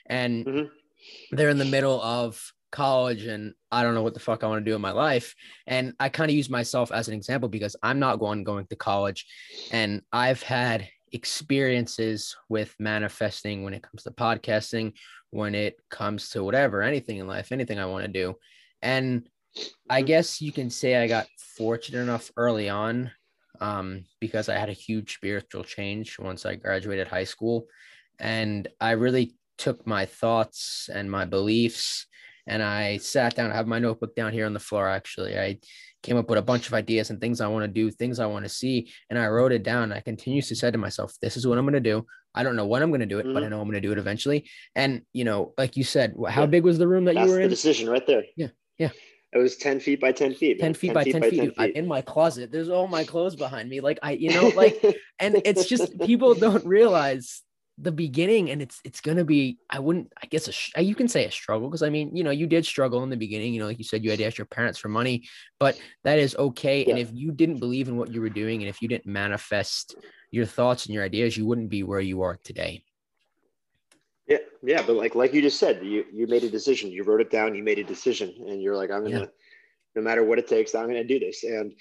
and 0.08 0.46
mm-hmm. 0.46 1.36
they're 1.36 1.50
in 1.50 1.58
the 1.58 1.66
middle 1.66 2.02
of 2.02 2.42
college 2.72 3.26
and 3.26 3.54
I 3.72 3.84
don't 3.84 3.94
know 3.94 4.04
what 4.04 4.14
the 4.14 4.20
fuck 4.20 4.44
I 4.44 4.48
want 4.48 4.66
to 4.66 4.70
do 4.70 4.76
in 4.76 4.82
my 4.82 4.92
life. 4.92 5.34
And 5.66 5.94
I 6.00 6.10
kind 6.10 6.30
of 6.30 6.36
use 6.36 6.50
myself 6.50 6.92
as 6.92 7.08
an 7.08 7.14
example 7.14 7.48
because 7.48 7.76
I'm 7.82 8.00
not 8.00 8.20
going 8.20 8.44
going 8.44 8.66
to 8.68 8.76
college 8.76 9.26
and 9.72 10.02
I've 10.12 10.44
had 10.44 10.90
experiences 11.14 12.36
with 12.50 12.76
manifesting 12.80 13.64
when 13.64 13.74
it 13.74 13.84
comes 13.84 14.04
to 14.04 14.12
podcasting, 14.12 14.94
when 15.30 15.56
it 15.56 15.76
comes 15.90 16.30
to 16.32 16.44
whatever, 16.44 16.82
anything 16.82 17.18
in 17.18 17.28
life, 17.28 17.52
anything 17.52 17.80
I 17.80 17.86
want 17.86 18.06
to 18.06 18.12
do. 18.12 18.36
And 18.82 19.28
I 19.90 20.02
guess 20.02 20.42
you 20.42 20.52
can 20.52 20.70
say 20.70 20.96
I 20.96 21.08
got 21.08 21.28
fortunate 21.58 22.02
enough 22.02 22.32
early 22.38 22.70
on 22.70 23.12
um, 23.62 24.06
because 24.20 24.50
I 24.50 24.58
had 24.58 24.70
a 24.70 24.74
huge 24.74 25.16
spiritual 25.16 25.64
change 25.64 26.20
once 26.20 26.46
I 26.46 26.56
graduated 26.56 27.08
high 27.08 27.24
school. 27.24 27.68
And 28.20 28.68
I 28.80 28.92
really 28.92 29.36
took 29.58 29.86
my 29.88 30.06
thoughts 30.06 30.90
and 30.94 31.10
my 31.10 31.26
beliefs 31.26 32.08
and 32.48 32.62
I 32.62 32.98
sat 32.98 33.36
down. 33.36 33.52
I 33.52 33.56
have 33.56 33.68
my 33.68 33.80
notebook 33.80 34.16
down 34.16 34.32
here 34.32 34.46
on 34.46 34.54
the 34.54 34.60
floor. 34.60 34.88
Actually, 34.88 35.38
I 35.38 35.60
came 36.04 36.18
up 36.18 36.30
with 36.30 36.38
a 36.38 36.44
bunch 36.44 36.68
of 36.68 36.74
ideas 36.74 37.10
and 37.10 37.20
things 37.20 37.42
I 37.42 37.48
want 37.48 37.64
to 37.64 37.68
do, 37.68 37.90
things 37.90 38.20
I 38.20 38.28
want 38.28 38.46
to 38.46 38.50
see, 38.50 38.92
and 39.10 39.18
I 39.18 39.28
wrote 39.28 39.52
it 39.52 39.64
down. 39.64 39.92
I 39.92 40.00
continuously 40.00 40.56
said 40.56 40.74
to 40.74 40.80
myself, 40.80 41.14
"This 41.22 41.38
is 41.38 41.48
what 41.48 41.58
I'm 41.58 41.66
going 41.66 41.74
to 41.74 41.80
do. 41.80 42.06
I 42.36 42.44
don't 42.44 42.56
know 42.56 42.68
when 42.68 42.84
I'm 42.84 42.90
going 42.90 43.00
to 43.00 43.08
do 43.08 43.20
it, 43.20 43.26
mm-hmm. 43.26 43.34
but 43.34 43.44
I 43.44 43.48
know 43.48 43.60
I'm 43.60 43.68
going 43.68 43.82
to 43.82 43.88
do 43.88 43.92
it 43.92 43.98
eventually." 43.98 44.50
And 44.76 45.02
you 45.14 45.24
know, 45.24 45.54
like 45.58 45.76
you 45.76 45.84
said, 45.84 46.16
how 46.30 46.42
yeah. 46.42 46.48
big 46.48 46.64
was 46.64 46.78
the 46.78 46.88
room 46.88 47.06
that 47.06 47.16
That's 47.16 47.28
you 47.28 47.34
were 47.34 47.42
in? 47.42 47.50
The 47.50 47.56
decision 47.56 47.90
right 47.90 48.06
there. 48.06 48.24
Yeah, 48.36 48.50
yeah. 48.78 48.92
It 49.36 49.40
was 49.40 49.58
10 49.58 49.82
feet 49.82 50.00
by 50.00 50.14
10 50.14 50.34
feet. 50.34 50.60
10 50.62 50.74
feet 50.74 50.88
10 50.88 50.94
by 50.94 51.04
10, 51.04 51.12
10 51.12 51.30
feet. 51.30 51.40
10 51.40 51.52
feet. 51.52 51.76
in 51.76 51.88
my 51.88 52.02
closet. 52.02 52.54
There's 52.54 52.70
all 52.70 52.88
my 52.88 53.04
clothes 53.04 53.36
behind 53.36 53.70
me. 53.70 53.82
Like 53.82 54.00
I, 54.02 54.12
you 54.12 54.32
know, 54.32 54.48
like, 54.56 54.82
and 55.20 55.42
it's 55.44 55.66
just 55.66 56.00
people 56.00 56.34
don't 56.36 56.66
realize 56.66 57.44
the 57.78 57.92
beginning 57.92 58.52
and 58.52 58.62
it's 58.62 58.80
it's 58.86 59.02
gonna 59.02 59.26
be 59.26 59.58
i 59.70 59.78
wouldn't 59.78 60.10
i 60.24 60.26
guess 60.28 60.72
a, 60.78 60.82
you 60.82 60.96
can 60.96 61.10
say 61.10 61.26
a 61.26 61.32
struggle 61.32 61.68
because 61.68 61.84
i 61.84 61.90
mean 61.90 62.16
you 62.16 62.24
know 62.24 62.32
you 62.32 62.48
did 62.48 62.66
struggle 62.66 63.04
in 63.04 63.10
the 63.10 63.18
beginning 63.18 63.54
you 63.54 63.60
know 63.60 63.66
like 63.66 63.78
you 63.78 63.84
said 63.84 64.02
you 64.02 64.10
had 64.10 64.18
to 64.18 64.24
ask 64.24 64.38
your 64.38 64.46
parents 64.46 64.80
for 64.80 64.88
money 64.88 65.28
but 65.60 65.78
that 66.06 66.18
is 66.18 66.38
okay 66.38 66.86
yeah. 66.86 66.92
and 66.92 67.00
if 67.00 67.10
you 67.12 67.34
didn't 67.34 67.60
believe 67.60 67.90
in 67.90 67.98
what 67.98 68.14
you 68.14 68.22
were 68.22 68.30
doing 68.30 68.62
and 68.62 68.70
if 68.70 68.82
you 68.82 68.88
didn't 68.88 69.06
manifest 69.06 69.96
your 70.32 70.46
thoughts 70.46 70.86
and 70.86 70.94
your 70.94 71.04
ideas 71.04 71.36
you 71.36 71.46
wouldn't 71.46 71.70
be 71.70 71.84
where 71.84 72.00
you 72.00 72.22
are 72.22 72.40
today 72.46 72.82
yeah, 74.28 74.38
yeah, 74.64 74.84
but 74.86 74.96
like 74.96 75.14
like 75.14 75.34
you 75.34 75.42
just 75.42 75.60
said, 75.60 75.86
you 75.86 76.06
you 76.12 76.26
made 76.28 76.44
a 76.44 76.50
decision. 76.50 76.92
You 76.92 77.04
wrote 77.04 77.22
it 77.22 77.30
down. 77.30 77.54
You 77.54 77.64
made 77.64 77.80
a 77.80 77.84
decision, 77.84 78.34
and 78.48 78.62
you're 78.62 78.76
like, 78.76 78.90
I'm 78.90 79.04
gonna, 79.04 79.20
yeah. 79.20 79.26
no 79.96 80.02
matter 80.02 80.24
what 80.24 80.40
it 80.40 80.48
takes, 80.48 80.74
I'm 80.74 80.88
gonna 80.88 81.04
do 81.04 81.20
this. 81.20 81.44
And 81.44 81.74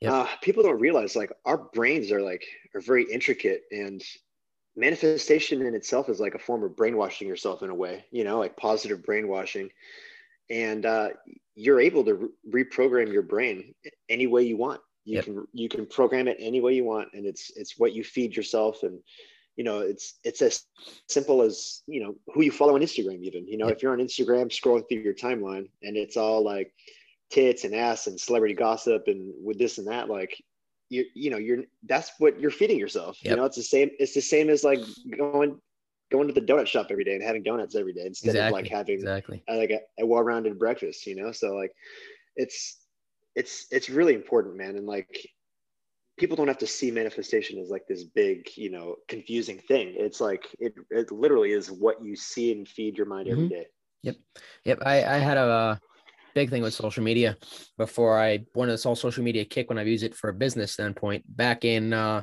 yep. 0.00 0.12
uh, 0.12 0.26
people 0.40 0.62
don't 0.62 0.80
realize 0.80 1.16
like 1.16 1.32
our 1.44 1.58
brains 1.58 2.12
are 2.12 2.22
like 2.22 2.44
are 2.74 2.80
very 2.80 3.04
intricate, 3.10 3.62
and 3.72 4.02
manifestation 4.76 5.66
in 5.66 5.74
itself 5.74 6.08
is 6.08 6.20
like 6.20 6.36
a 6.36 6.38
form 6.38 6.62
of 6.62 6.76
brainwashing 6.76 7.26
yourself 7.26 7.62
in 7.62 7.70
a 7.70 7.74
way, 7.74 8.04
you 8.12 8.22
know, 8.22 8.38
like 8.38 8.56
positive 8.56 9.04
brainwashing. 9.04 9.68
And 10.50 10.86
uh, 10.86 11.08
you're 11.56 11.80
able 11.80 12.04
to 12.04 12.30
re- 12.44 12.64
reprogram 12.64 13.12
your 13.12 13.22
brain 13.22 13.74
any 14.08 14.28
way 14.28 14.44
you 14.44 14.56
want. 14.56 14.80
You 15.04 15.16
yep. 15.16 15.24
can 15.24 15.46
you 15.52 15.68
can 15.68 15.84
program 15.84 16.28
it 16.28 16.36
any 16.38 16.60
way 16.60 16.74
you 16.74 16.84
want, 16.84 17.08
and 17.12 17.26
it's 17.26 17.50
it's 17.56 17.76
what 17.76 17.92
you 17.92 18.04
feed 18.04 18.36
yourself, 18.36 18.84
and 18.84 19.00
you 19.58 19.64
know 19.64 19.80
it's 19.80 20.20
it's 20.22 20.40
as 20.40 20.62
simple 21.08 21.42
as 21.42 21.82
you 21.88 22.00
know 22.00 22.14
who 22.32 22.42
you 22.42 22.52
follow 22.52 22.76
on 22.76 22.80
Instagram. 22.80 23.20
Even 23.22 23.46
you 23.46 23.58
know 23.58 23.66
yep. 23.66 23.76
if 23.76 23.82
you're 23.82 23.92
on 23.92 23.98
Instagram 23.98 24.46
scrolling 24.46 24.88
through 24.88 25.00
your 25.00 25.14
timeline, 25.14 25.68
and 25.82 25.96
it's 25.96 26.16
all 26.16 26.44
like 26.44 26.72
tits 27.28 27.64
and 27.64 27.74
ass 27.74 28.06
and 28.06 28.18
celebrity 28.18 28.54
gossip 28.54 29.02
and 29.08 29.34
with 29.44 29.58
this 29.58 29.78
and 29.78 29.88
that, 29.88 30.08
like 30.08 30.40
you 30.90 31.04
you 31.14 31.28
know 31.30 31.36
you're 31.36 31.64
that's 31.86 32.12
what 32.18 32.40
you're 32.40 32.52
feeding 32.52 32.78
yourself 32.78 33.18
yep. 33.22 33.32
you 33.32 33.36
know 33.36 33.44
it's 33.44 33.56
the 33.56 33.62
same 33.62 33.90
it's 33.98 34.14
the 34.14 34.20
same 34.20 34.48
as 34.48 34.64
like 34.64 34.78
going 35.18 35.60
going 36.10 36.26
to 36.28 36.32
the 36.32 36.40
donut 36.40 36.66
shop 36.66 36.86
every 36.90 37.04
day 37.04 37.14
and 37.14 37.22
having 37.22 37.42
donuts 37.42 37.74
every 37.74 37.92
day 37.92 38.06
instead 38.06 38.30
exactly. 38.30 38.60
of 38.60 38.64
like 38.64 38.72
having 38.72 38.94
exactly 38.94 39.42
a, 39.48 39.56
like 39.58 39.70
a, 39.70 39.80
a 40.02 40.06
well-rounded 40.06 40.58
breakfast 40.58 41.04
you 41.04 41.14
know 41.14 41.30
so 41.30 41.54
like 41.54 41.72
it's 42.36 42.78
it's 43.34 43.66
it's 43.70 43.90
really 43.90 44.14
important 44.14 44.56
man 44.56 44.76
and 44.76 44.86
like 44.86 45.28
people 46.18 46.36
don't 46.36 46.48
have 46.48 46.58
to 46.58 46.66
see 46.66 46.90
manifestation 46.90 47.58
as 47.58 47.70
like 47.70 47.86
this 47.86 48.04
big 48.04 48.48
you 48.56 48.70
know 48.70 48.96
confusing 49.08 49.58
thing 49.58 49.94
it's 49.96 50.20
like 50.20 50.46
it, 50.58 50.74
it 50.90 51.10
literally 51.12 51.52
is 51.52 51.70
what 51.70 52.02
you 52.04 52.16
see 52.16 52.52
and 52.52 52.68
feed 52.68 52.96
your 52.96 53.06
mind 53.06 53.28
every 53.28 53.44
mm-hmm. 53.44 53.54
day. 53.54 53.66
yep 54.02 54.16
yep 54.64 54.78
i 54.84 54.96
i 55.04 55.18
had 55.18 55.36
a 55.38 55.80
big 56.34 56.50
thing 56.50 56.62
with 56.62 56.72
social 56.74 57.02
media 57.02 57.36
before 57.78 58.16
I 58.16 58.44
went 58.54 58.68
to 58.68 58.74
this 58.74 58.82
social 58.82 59.24
media 59.24 59.44
kick 59.44 59.68
when 59.68 59.76
i've 59.76 59.88
used 59.88 60.04
it 60.04 60.14
for 60.14 60.30
a 60.30 60.34
business 60.34 60.72
standpoint. 60.72 61.24
Back 61.36 61.64
in 61.64 61.92
uh, 61.92 62.22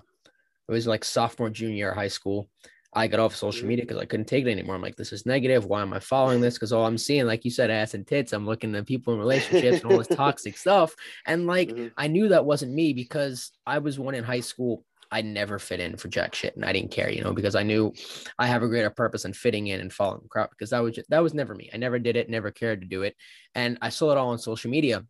it 0.67 0.71
was 0.71 0.87
like 0.87 1.03
sophomore 1.03 1.49
junior 1.49 1.91
high 1.91 2.07
school. 2.07 2.49
I 2.95 3.07
got 3.07 3.19
off 3.19 3.35
social 3.35 3.67
media 3.67 3.83
because 3.85 4.01
I 4.01 4.05
couldn't 4.05 4.27
take 4.27 4.45
it 4.45 4.51
anymore. 4.51 4.75
I'm 4.75 4.81
like, 4.81 4.95
this 4.95 5.11
is 5.11 5.25
negative. 5.25 5.65
Why 5.65 5.81
am 5.81 5.93
I 5.93 5.99
following 5.99 6.39
this? 6.39 6.53
Because 6.53 6.71
all 6.71 6.85
I'm 6.85 6.97
seeing, 6.97 7.25
like 7.25 7.43
you 7.43 7.51
said, 7.51 7.69
ass 7.69 7.93
and 7.93 8.07
tits. 8.07 8.31
I'm 8.31 8.45
looking 8.45 8.73
at 8.75 8.87
people 8.87 9.13
in 9.13 9.19
relationships 9.19 9.83
and 9.83 9.91
all 9.91 9.97
this 9.97 10.07
toxic 10.15 10.57
stuff. 10.57 10.95
And 11.25 11.45
like, 11.45 11.69
mm-hmm. 11.69 11.87
I 11.97 12.07
knew 12.07 12.29
that 12.29 12.45
wasn't 12.45 12.73
me 12.73 12.93
because 12.93 13.51
I 13.67 13.79
was 13.79 13.99
one 13.99 14.15
in 14.15 14.23
high 14.23 14.39
school 14.39 14.85
I 15.11 15.21
never 15.21 15.59
fit 15.59 15.79
in 15.79 15.97
for 15.97 16.07
jack 16.07 16.35
shit, 16.35 16.55
and 16.55 16.65
I 16.65 16.73
didn't 16.73 16.91
care, 16.91 17.09
you 17.09 17.23
know, 17.23 17.33
because 17.33 17.55
I 17.55 17.63
knew 17.63 17.93
I 18.39 18.47
have 18.47 18.63
a 18.63 18.67
greater 18.67 18.89
purpose 18.89 19.25
in 19.25 19.33
fitting 19.33 19.67
in 19.67 19.79
and 19.79 19.93
following 19.93 20.21
the 20.23 20.27
crowd 20.27 20.49
because 20.49 20.71
that 20.71 20.79
was 20.79 20.95
just, 20.95 21.09
that 21.09 21.23
was 21.23 21.33
never 21.33 21.55
me. 21.55 21.69
I 21.73 21.77
never 21.77 21.99
did 21.99 22.15
it, 22.15 22.29
never 22.29 22.51
cared 22.51 22.81
to 22.81 22.87
do 22.87 23.03
it, 23.03 23.15
and 23.53 23.77
I 23.81 23.89
saw 23.89 24.11
it 24.11 24.17
all 24.17 24.29
on 24.29 24.39
social 24.39 24.71
media, 24.71 25.05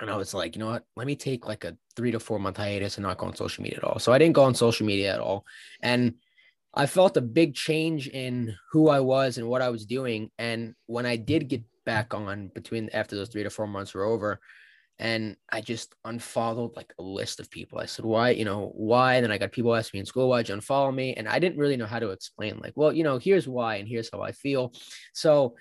and 0.00 0.10
I 0.10 0.16
was 0.16 0.34
like, 0.34 0.54
you 0.54 0.60
know 0.60 0.70
what? 0.70 0.84
Let 0.96 1.06
me 1.06 1.16
take 1.16 1.46
like 1.46 1.64
a 1.64 1.76
three 1.96 2.10
to 2.12 2.20
four 2.20 2.38
month 2.38 2.58
hiatus 2.58 2.98
and 2.98 3.06
not 3.06 3.18
go 3.18 3.26
on 3.26 3.34
social 3.34 3.62
media 3.62 3.78
at 3.78 3.84
all. 3.84 3.98
So 3.98 4.12
I 4.12 4.18
didn't 4.18 4.34
go 4.34 4.44
on 4.44 4.54
social 4.54 4.86
media 4.86 5.14
at 5.14 5.20
all, 5.20 5.44
and 5.80 6.14
I 6.76 6.86
felt 6.86 7.16
a 7.16 7.22
big 7.22 7.54
change 7.54 8.08
in 8.08 8.54
who 8.70 8.88
I 8.88 9.00
was 9.00 9.38
and 9.38 9.48
what 9.48 9.62
I 9.62 9.70
was 9.70 9.86
doing. 9.86 10.30
And 10.38 10.74
when 10.86 11.06
I 11.06 11.16
did 11.16 11.48
get 11.48 11.62
back 11.86 12.12
on 12.12 12.50
between 12.54 12.90
after 12.92 13.16
those 13.16 13.30
three 13.30 13.42
to 13.42 13.50
four 13.50 13.66
months 13.66 13.94
were 13.94 14.04
over, 14.04 14.40
and 14.98 15.36
I 15.50 15.60
just 15.60 15.94
unfollowed 16.04 16.74
like 16.74 16.92
a 16.98 17.02
list 17.02 17.38
of 17.38 17.50
people. 17.50 17.78
I 17.78 17.86
said, 17.86 18.04
why, 18.04 18.30
you 18.30 18.44
know, 18.46 18.72
why? 18.74 19.14
And 19.14 19.24
then 19.24 19.32
I 19.32 19.38
got 19.38 19.52
people 19.52 19.74
asking 19.74 19.98
me 19.98 20.00
in 20.00 20.06
school, 20.06 20.28
why'd 20.28 20.48
you 20.48 20.54
unfollow 20.54 20.94
me? 20.94 21.12
And 21.14 21.28
I 21.28 21.38
didn't 21.38 21.58
really 21.58 21.76
know 21.76 21.86
how 21.86 21.98
to 21.98 22.10
explain, 22.10 22.58
like, 22.62 22.72
well, 22.76 22.92
you 22.92 23.04
know, 23.04 23.18
here's 23.18 23.46
why 23.46 23.76
and 23.76 23.86
here's 23.86 24.10
how 24.10 24.22
I 24.22 24.32
feel. 24.32 24.72
So 25.12 25.54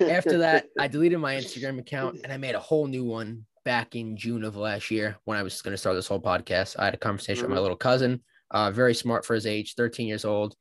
after 0.00 0.38
that, 0.38 0.66
I 0.78 0.88
deleted 0.88 1.18
my 1.18 1.34
Instagram 1.34 1.78
account 1.78 2.20
and 2.24 2.32
I 2.32 2.36
made 2.36 2.54
a 2.54 2.60
whole 2.60 2.86
new 2.86 3.04
one 3.04 3.46
back 3.64 3.96
in 3.96 4.16
June 4.18 4.44
of 4.44 4.56
last 4.56 4.90
year 4.90 5.16
when 5.24 5.38
I 5.38 5.42
was 5.42 5.62
going 5.62 5.72
to 5.72 5.78
start 5.78 5.96
this 5.96 6.08
whole 6.08 6.20
podcast. 6.20 6.76
I 6.78 6.84
had 6.84 6.94
a 6.94 6.98
conversation 6.98 7.44
mm-hmm. 7.44 7.44
with 7.44 7.50
my 7.50 7.56
mm-hmm. 7.56 7.62
little 7.62 7.76
cousin, 7.76 8.22
uh, 8.50 8.70
very 8.70 8.94
smart 8.94 9.24
for 9.24 9.34
his 9.34 9.46
age, 9.46 9.74
13 9.74 10.06
years 10.06 10.24
old. 10.24 10.54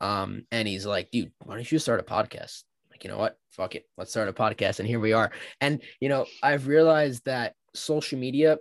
Um, 0.00 0.44
and 0.50 0.66
he's 0.66 0.86
like, 0.86 1.10
dude, 1.10 1.32
why 1.44 1.54
don't 1.54 1.70
you 1.70 1.78
start 1.78 2.00
a 2.00 2.02
podcast? 2.02 2.64
Like, 2.90 3.04
you 3.04 3.10
know 3.10 3.18
what? 3.18 3.38
Fuck 3.50 3.74
it. 3.74 3.86
Let's 3.96 4.10
start 4.10 4.28
a 4.28 4.32
podcast. 4.32 4.78
And 4.78 4.88
here 4.88 5.00
we 5.00 5.12
are. 5.12 5.30
And, 5.60 5.82
you 6.00 6.08
know, 6.08 6.26
I've 6.42 6.66
realized 6.66 7.24
that 7.26 7.54
social 7.74 8.18
media, 8.18 8.58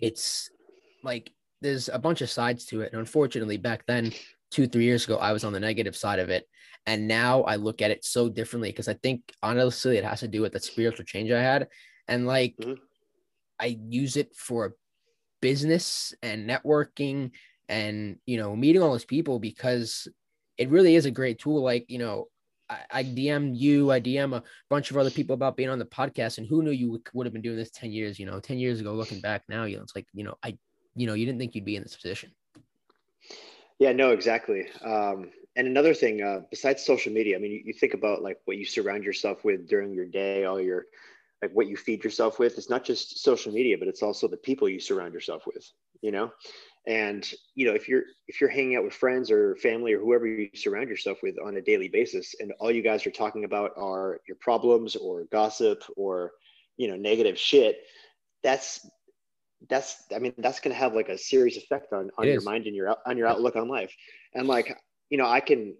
it's 0.00 0.50
like 1.02 1.30
there's 1.60 1.88
a 1.88 1.98
bunch 1.98 2.20
of 2.20 2.30
sides 2.30 2.66
to 2.66 2.82
it. 2.82 2.92
And 2.92 3.00
unfortunately, 3.00 3.56
back 3.56 3.86
then, 3.86 4.12
two, 4.50 4.66
three 4.66 4.84
years 4.84 5.04
ago, 5.04 5.16
I 5.16 5.32
was 5.32 5.44
on 5.44 5.52
the 5.52 5.60
negative 5.60 5.96
side 5.96 6.18
of 6.18 6.30
it. 6.30 6.46
And 6.86 7.08
now 7.08 7.42
I 7.42 7.56
look 7.56 7.80
at 7.80 7.90
it 7.90 8.04
so 8.04 8.28
differently 8.28 8.70
because 8.70 8.88
I 8.88 8.94
think 8.94 9.32
honestly, 9.42 9.96
it 9.96 10.04
has 10.04 10.20
to 10.20 10.28
do 10.28 10.42
with 10.42 10.52
the 10.52 10.60
spiritual 10.60 11.04
change 11.04 11.30
I 11.30 11.42
had. 11.42 11.68
And 12.06 12.26
like, 12.26 12.54
mm-hmm. 12.60 12.74
I 13.58 13.78
use 13.88 14.16
it 14.16 14.34
for 14.36 14.74
business 15.40 16.14
and 16.22 16.48
networking 16.48 17.30
and, 17.68 18.18
you 18.26 18.36
know, 18.36 18.54
meeting 18.54 18.82
all 18.82 18.92
those 18.92 19.04
people 19.04 19.38
because 19.38 20.08
it 20.58 20.68
really 20.70 20.94
is 20.94 21.06
a 21.06 21.10
great 21.10 21.38
tool. 21.38 21.62
Like, 21.62 21.86
you 21.88 21.98
know, 21.98 22.28
I, 22.90 23.04
DM 23.04 23.52
you, 23.54 23.90
I 23.90 24.00
DM 24.00 24.34
a 24.34 24.42
bunch 24.70 24.90
of 24.90 24.96
other 24.96 25.10
people 25.10 25.34
about 25.34 25.56
being 25.56 25.68
on 25.68 25.78
the 25.78 25.84
podcast, 25.84 26.38
and 26.38 26.46
who 26.46 26.62
knew 26.62 26.70
you 26.70 26.90
would, 26.92 27.02
would 27.12 27.26
have 27.26 27.32
been 27.32 27.42
doing 27.42 27.56
this 27.56 27.70
10 27.70 27.92
years, 27.92 28.18
you 28.18 28.26
know, 28.26 28.40
10 28.40 28.58
years 28.58 28.80
ago, 28.80 28.94
looking 28.94 29.20
back 29.20 29.42
now, 29.48 29.64
you 29.64 29.76
know, 29.76 29.82
it's 29.82 29.94
like, 29.94 30.06
you 30.14 30.24
know, 30.24 30.34
I, 30.42 30.56
you 30.94 31.06
know, 31.06 31.14
you 31.14 31.26
didn't 31.26 31.38
think 31.38 31.54
you'd 31.54 31.64
be 31.64 31.76
in 31.76 31.82
this 31.82 31.96
position. 31.96 32.32
Yeah, 33.78 33.92
no, 33.92 34.10
exactly. 34.10 34.66
Um, 34.82 35.30
and 35.56 35.66
another 35.66 35.94
thing, 35.94 36.22
uh, 36.22 36.40
besides 36.50 36.84
social 36.84 37.12
media, 37.12 37.36
I 37.36 37.40
mean, 37.40 37.52
you, 37.52 37.62
you 37.66 37.72
think 37.72 37.94
about 37.94 38.22
like 38.22 38.38
what 38.44 38.56
you 38.56 38.64
surround 38.64 39.04
yourself 39.04 39.44
with 39.44 39.68
during 39.68 39.92
your 39.92 40.06
day, 40.06 40.44
all 40.44 40.60
your, 40.60 40.86
like 41.42 41.52
what 41.52 41.66
you 41.66 41.76
feed 41.76 42.02
yourself 42.02 42.38
with. 42.38 42.56
It's 42.56 42.70
not 42.70 42.84
just 42.84 43.22
social 43.22 43.52
media, 43.52 43.76
but 43.78 43.88
it's 43.88 44.02
also 44.02 44.26
the 44.26 44.36
people 44.36 44.68
you 44.68 44.80
surround 44.80 45.12
yourself 45.12 45.46
with, 45.46 45.68
you 46.00 46.12
know? 46.12 46.32
And 46.86 47.32
you 47.54 47.66
know 47.66 47.74
if 47.74 47.88
you're 47.88 48.02
if 48.28 48.40
you're 48.40 48.50
hanging 48.50 48.76
out 48.76 48.84
with 48.84 48.92
friends 48.92 49.30
or 49.30 49.56
family 49.56 49.92
or 49.92 50.00
whoever 50.00 50.26
you 50.26 50.50
surround 50.54 50.88
yourself 50.88 51.18
with 51.22 51.36
on 51.44 51.56
a 51.56 51.62
daily 51.62 51.88
basis 51.88 52.34
and 52.40 52.52
all 52.60 52.70
you 52.70 52.82
guys 52.82 53.06
are 53.06 53.10
talking 53.10 53.44
about 53.44 53.72
are 53.76 54.20
your 54.28 54.36
problems 54.40 54.94
or 54.96 55.24
gossip 55.32 55.82
or 55.96 56.32
you 56.76 56.88
know 56.88 56.96
negative 56.96 57.38
shit 57.38 57.78
that's 58.42 58.86
that's 59.70 60.02
i 60.14 60.18
mean 60.18 60.34
that's 60.38 60.60
going 60.60 60.74
to 60.74 60.78
have 60.78 60.94
like 60.94 61.08
a 61.08 61.16
serious 61.16 61.56
effect 61.56 61.92
on 61.92 62.10
on 62.18 62.26
your 62.26 62.42
mind 62.42 62.66
and 62.66 62.76
your 62.76 62.94
on 63.06 63.16
your 63.16 63.26
outlook 63.28 63.56
on 63.56 63.68
life. 63.68 63.94
And 64.34 64.46
like 64.46 64.76
you 65.08 65.16
know 65.16 65.26
i 65.26 65.40
can 65.40 65.74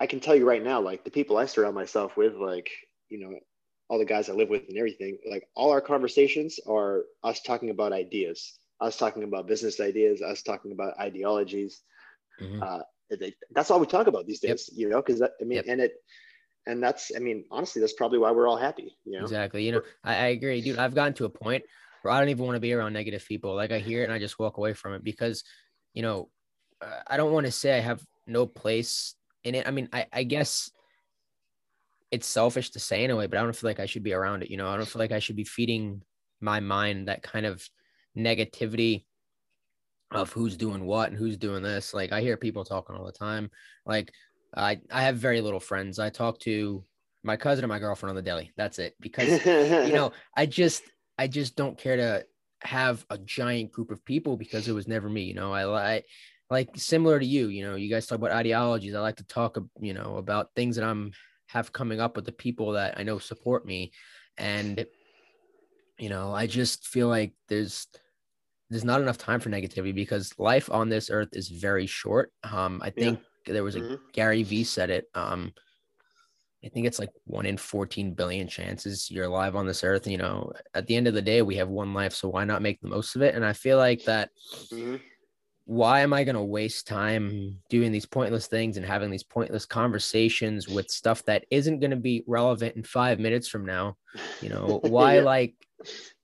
i 0.00 0.06
can 0.06 0.20
tell 0.20 0.34
you 0.34 0.46
right 0.46 0.62
now 0.62 0.80
like 0.80 1.04
the 1.04 1.10
people 1.10 1.36
i 1.36 1.44
surround 1.44 1.74
myself 1.74 2.16
with 2.16 2.34
like 2.34 2.70
you 3.10 3.18
know 3.18 3.38
all 3.88 3.98
the 3.98 4.04
guys 4.04 4.30
i 4.30 4.32
live 4.32 4.48
with 4.48 4.68
and 4.68 4.78
everything 4.78 5.18
like 5.30 5.46
all 5.54 5.70
our 5.70 5.80
conversations 5.80 6.60
are 6.66 7.02
us 7.24 7.42
talking 7.42 7.70
about 7.70 7.92
ideas 7.92 8.58
us 8.80 8.96
talking 8.96 9.24
about 9.24 9.46
business 9.46 9.80
ideas, 9.80 10.22
us 10.22 10.42
talking 10.42 10.72
about 10.72 10.98
ideologies. 10.98 11.82
Mm-hmm. 12.40 12.62
Uh, 12.62 12.80
they, 13.10 13.34
that's 13.52 13.70
all 13.70 13.80
we 13.80 13.86
talk 13.86 14.06
about 14.06 14.26
these 14.26 14.40
days, 14.40 14.68
yep. 14.72 14.78
you 14.78 14.88
know, 14.88 15.02
because 15.02 15.22
I 15.22 15.28
mean, 15.40 15.56
yep. 15.56 15.64
and 15.68 15.80
it, 15.80 15.92
and 16.66 16.82
that's, 16.82 17.10
I 17.16 17.18
mean, 17.18 17.44
honestly, 17.50 17.80
that's 17.80 17.94
probably 17.94 18.18
why 18.18 18.30
we're 18.30 18.46
all 18.46 18.58
happy, 18.58 18.96
you 19.04 19.12
know? 19.12 19.22
Exactly. 19.22 19.64
You 19.64 19.72
know, 19.72 19.82
I, 20.04 20.14
I 20.14 20.26
agree, 20.26 20.60
dude. 20.60 20.78
I've 20.78 20.94
gotten 20.94 21.14
to 21.14 21.24
a 21.24 21.30
point 21.30 21.64
where 22.02 22.12
I 22.12 22.20
don't 22.20 22.28
even 22.28 22.44
want 22.44 22.56
to 22.56 22.60
be 22.60 22.72
around 22.72 22.92
negative 22.92 23.24
people. 23.26 23.54
Like 23.54 23.72
I 23.72 23.78
hear 23.78 24.02
it 24.02 24.04
and 24.04 24.12
I 24.12 24.18
just 24.18 24.38
walk 24.38 24.58
away 24.58 24.74
from 24.74 24.92
it 24.92 25.02
because, 25.02 25.42
you 25.94 26.02
know, 26.02 26.28
I 27.06 27.16
don't 27.16 27.32
want 27.32 27.46
to 27.46 27.52
say 27.52 27.76
I 27.76 27.80
have 27.80 28.02
no 28.26 28.46
place 28.46 29.14
in 29.42 29.54
it. 29.54 29.66
I 29.66 29.70
mean, 29.70 29.88
I, 29.92 30.06
I 30.12 30.22
guess 30.22 30.70
it's 32.10 32.26
selfish 32.26 32.70
to 32.70 32.78
say 32.78 33.02
in 33.02 33.10
a 33.10 33.16
way, 33.16 33.26
but 33.26 33.38
I 33.38 33.42
don't 33.42 33.56
feel 33.56 33.68
like 33.68 33.80
I 33.80 33.86
should 33.86 34.02
be 34.02 34.12
around 34.12 34.42
it. 34.42 34.50
You 34.50 34.58
know, 34.58 34.68
I 34.68 34.76
don't 34.76 34.86
feel 34.86 35.00
like 35.00 35.12
I 35.12 35.18
should 35.18 35.36
be 35.36 35.44
feeding 35.44 36.02
my 36.40 36.60
mind 36.60 37.08
that 37.08 37.22
kind 37.22 37.46
of 37.46 37.66
negativity 38.18 39.04
of 40.10 40.32
who's 40.32 40.56
doing 40.56 40.84
what 40.84 41.10
and 41.10 41.18
who's 41.18 41.36
doing 41.36 41.62
this. 41.62 41.92
Like 41.92 42.12
I 42.12 42.20
hear 42.20 42.36
people 42.36 42.64
talking 42.64 42.96
all 42.96 43.04
the 43.04 43.12
time. 43.12 43.50
Like 43.86 44.12
I 44.56 44.80
I 44.90 45.02
have 45.02 45.16
very 45.16 45.40
little 45.40 45.60
friends. 45.60 45.98
I 45.98 46.10
talk 46.10 46.38
to 46.40 46.84
my 47.22 47.36
cousin 47.36 47.64
and 47.64 47.70
my 47.70 47.78
girlfriend 47.78 48.10
on 48.10 48.16
the 48.16 48.22
daily. 48.22 48.52
That's 48.56 48.78
it. 48.78 48.94
Because 49.00 49.44
you 49.44 49.94
know, 49.94 50.12
I 50.36 50.46
just 50.46 50.82
I 51.18 51.26
just 51.26 51.56
don't 51.56 51.78
care 51.78 51.96
to 51.96 52.24
have 52.62 53.04
a 53.10 53.18
giant 53.18 53.72
group 53.72 53.90
of 53.90 54.04
people 54.04 54.36
because 54.36 54.68
it 54.68 54.72
was 54.72 54.88
never 54.88 55.08
me. 55.08 55.22
You 55.22 55.34
know, 55.34 55.52
I, 55.52 55.94
I 55.96 56.02
like 56.50 56.70
similar 56.76 57.18
to 57.18 57.26
you. 57.26 57.48
You 57.48 57.66
know, 57.66 57.74
you 57.76 57.90
guys 57.90 58.06
talk 58.06 58.18
about 58.18 58.32
ideologies. 58.32 58.94
I 58.94 59.00
like 59.00 59.16
to 59.16 59.26
talk, 59.26 59.58
you 59.80 59.94
know, 59.94 60.16
about 60.16 60.54
things 60.54 60.76
that 60.76 60.84
I'm 60.84 61.12
have 61.48 61.72
coming 61.72 62.00
up 62.00 62.16
with 62.16 62.24
the 62.24 62.32
people 62.32 62.72
that 62.72 62.98
I 62.98 63.02
know 63.02 63.18
support 63.18 63.66
me, 63.66 63.92
and 64.36 64.86
you 65.98 66.08
know, 66.08 66.32
I 66.32 66.46
just 66.46 66.86
feel 66.86 67.08
like 67.08 67.32
there's 67.48 67.86
there's 68.70 68.84
not 68.84 69.00
enough 69.00 69.18
time 69.18 69.40
for 69.40 69.50
negativity 69.50 69.94
because 69.94 70.34
life 70.38 70.70
on 70.70 70.88
this 70.88 71.10
earth 71.10 71.30
is 71.32 71.48
very 71.48 71.86
short. 71.86 72.32
Um, 72.44 72.80
I 72.82 72.90
think 72.90 73.20
yeah. 73.46 73.54
there 73.54 73.64
was 73.64 73.76
a 73.76 73.80
mm-hmm. 73.80 73.94
Gary 74.12 74.42
Vee 74.42 74.64
said 74.64 74.90
it. 74.90 75.06
Um, 75.14 75.52
I 76.64 76.68
think 76.68 76.86
it's 76.86 76.98
like 76.98 77.10
one 77.24 77.46
in 77.46 77.56
14 77.56 78.14
billion 78.14 78.48
chances 78.48 79.10
you're 79.10 79.26
alive 79.26 79.54
on 79.54 79.66
this 79.66 79.84
earth. 79.84 80.06
You 80.06 80.18
know, 80.18 80.52
at 80.74 80.86
the 80.86 80.96
end 80.96 81.06
of 81.06 81.14
the 81.14 81.22
day, 81.22 81.40
we 81.40 81.56
have 81.56 81.68
one 81.68 81.94
life, 81.94 82.12
so 82.12 82.28
why 82.28 82.44
not 82.44 82.62
make 82.62 82.80
the 82.80 82.88
most 82.88 83.16
of 83.16 83.22
it? 83.22 83.34
And 83.34 83.44
I 83.44 83.52
feel 83.52 83.78
like 83.78 84.04
that, 84.04 84.30
mm-hmm. 84.72 84.96
why 85.66 86.00
am 86.00 86.12
I 86.12 86.24
going 86.24 86.34
to 86.34 86.42
waste 86.42 86.88
time 86.88 87.58
doing 87.70 87.92
these 87.92 88.06
pointless 88.06 88.48
things 88.48 88.76
and 88.76 88.84
having 88.84 89.10
these 89.10 89.22
pointless 89.22 89.66
conversations 89.66 90.68
with 90.68 90.90
stuff 90.90 91.24
that 91.24 91.46
isn't 91.50 91.78
going 91.78 91.92
to 91.92 91.96
be 91.96 92.24
relevant 92.26 92.74
in 92.76 92.82
five 92.82 93.20
minutes 93.20 93.48
from 93.48 93.64
now? 93.64 93.96
You 94.42 94.48
know, 94.48 94.80
why 94.84 95.16
yeah. 95.18 95.22
like 95.22 95.54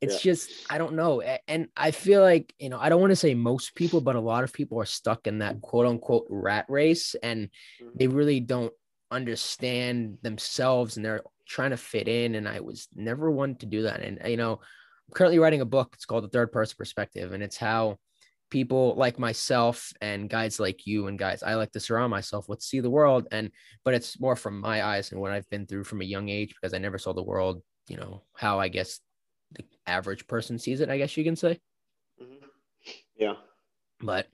it's 0.00 0.24
yeah. 0.24 0.32
just, 0.32 0.50
I 0.70 0.78
don't 0.78 0.94
know. 0.94 1.22
And 1.48 1.68
I 1.76 1.90
feel 1.90 2.22
like, 2.22 2.52
you 2.58 2.68
know, 2.68 2.78
I 2.78 2.88
don't 2.88 3.00
want 3.00 3.12
to 3.12 3.16
say 3.16 3.34
most 3.34 3.74
people, 3.74 4.00
but 4.00 4.16
a 4.16 4.20
lot 4.20 4.44
of 4.44 4.52
people 4.52 4.80
are 4.80 4.86
stuck 4.86 5.26
in 5.26 5.38
that 5.38 5.60
quote 5.60 5.86
unquote 5.86 6.26
rat 6.28 6.66
race 6.68 7.14
and 7.22 7.48
mm-hmm. 7.82 7.90
they 7.94 8.06
really 8.06 8.40
don't 8.40 8.72
understand 9.10 10.18
themselves 10.22 10.96
and 10.96 11.04
they're 11.04 11.22
trying 11.46 11.70
to 11.70 11.76
fit 11.76 12.08
in. 12.08 12.34
And 12.34 12.48
I 12.48 12.60
was 12.60 12.88
never 12.94 13.30
one 13.30 13.56
to 13.56 13.66
do 13.66 13.82
that. 13.82 14.00
And, 14.00 14.20
you 14.26 14.36
know, 14.36 14.52
I'm 14.52 15.14
currently 15.14 15.38
writing 15.38 15.60
a 15.60 15.66
book. 15.66 15.90
It's 15.94 16.06
called 16.06 16.24
The 16.24 16.28
Third 16.28 16.52
Person 16.52 16.76
Perspective. 16.78 17.32
And 17.32 17.42
it's 17.42 17.56
how, 17.56 17.98
people 18.50 18.94
like 18.96 19.18
myself 19.18 19.92
and 20.00 20.30
guys 20.30 20.60
like 20.60 20.86
you 20.86 21.08
and 21.08 21.18
guys 21.18 21.42
I 21.42 21.54
like 21.54 21.72
to 21.72 21.80
surround 21.80 22.12
myself 22.12 22.48
with 22.48 22.62
see 22.62 22.78
the 22.78 22.88
world 22.88 23.26
and 23.32 23.50
but 23.84 23.94
it's 23.94 24.20
more 24.20 24.36
from 24.36 24.60
my 24.60 24.84
eyes 24.84 25.10
and 25.10 25.20
what 25.20 25.32
I've 25.32 25.50
been 25.50 25.66
through 25.66 25.82
from 25.82 26.02
a 26.02 26.04
young 26.04 26.28
age 26.28 26.54
because 26.54 26.72
I 26.72 26.78
never 26.78 26.96
saw 26.96 27.12
the 27.12 27.22
world 27.22 27.62
you 27.88 27.96
know 27.96 28.22
how 28.36 28.60
I 28.60 28.68
guess 28.68 29.00
the 29.54 29.64
average 29.86 30.26
person 30.26 30.58
sees 30.58 30.80
it 30.80 30.90
I 30.90 30.98
guess 30.98 31.16
you 31.16 31.24
can 31.24 31.36
say 31.36 31.58
mm-hmm. 32.20 32.46
yeah 33.16 33.34
but 34.00 34.26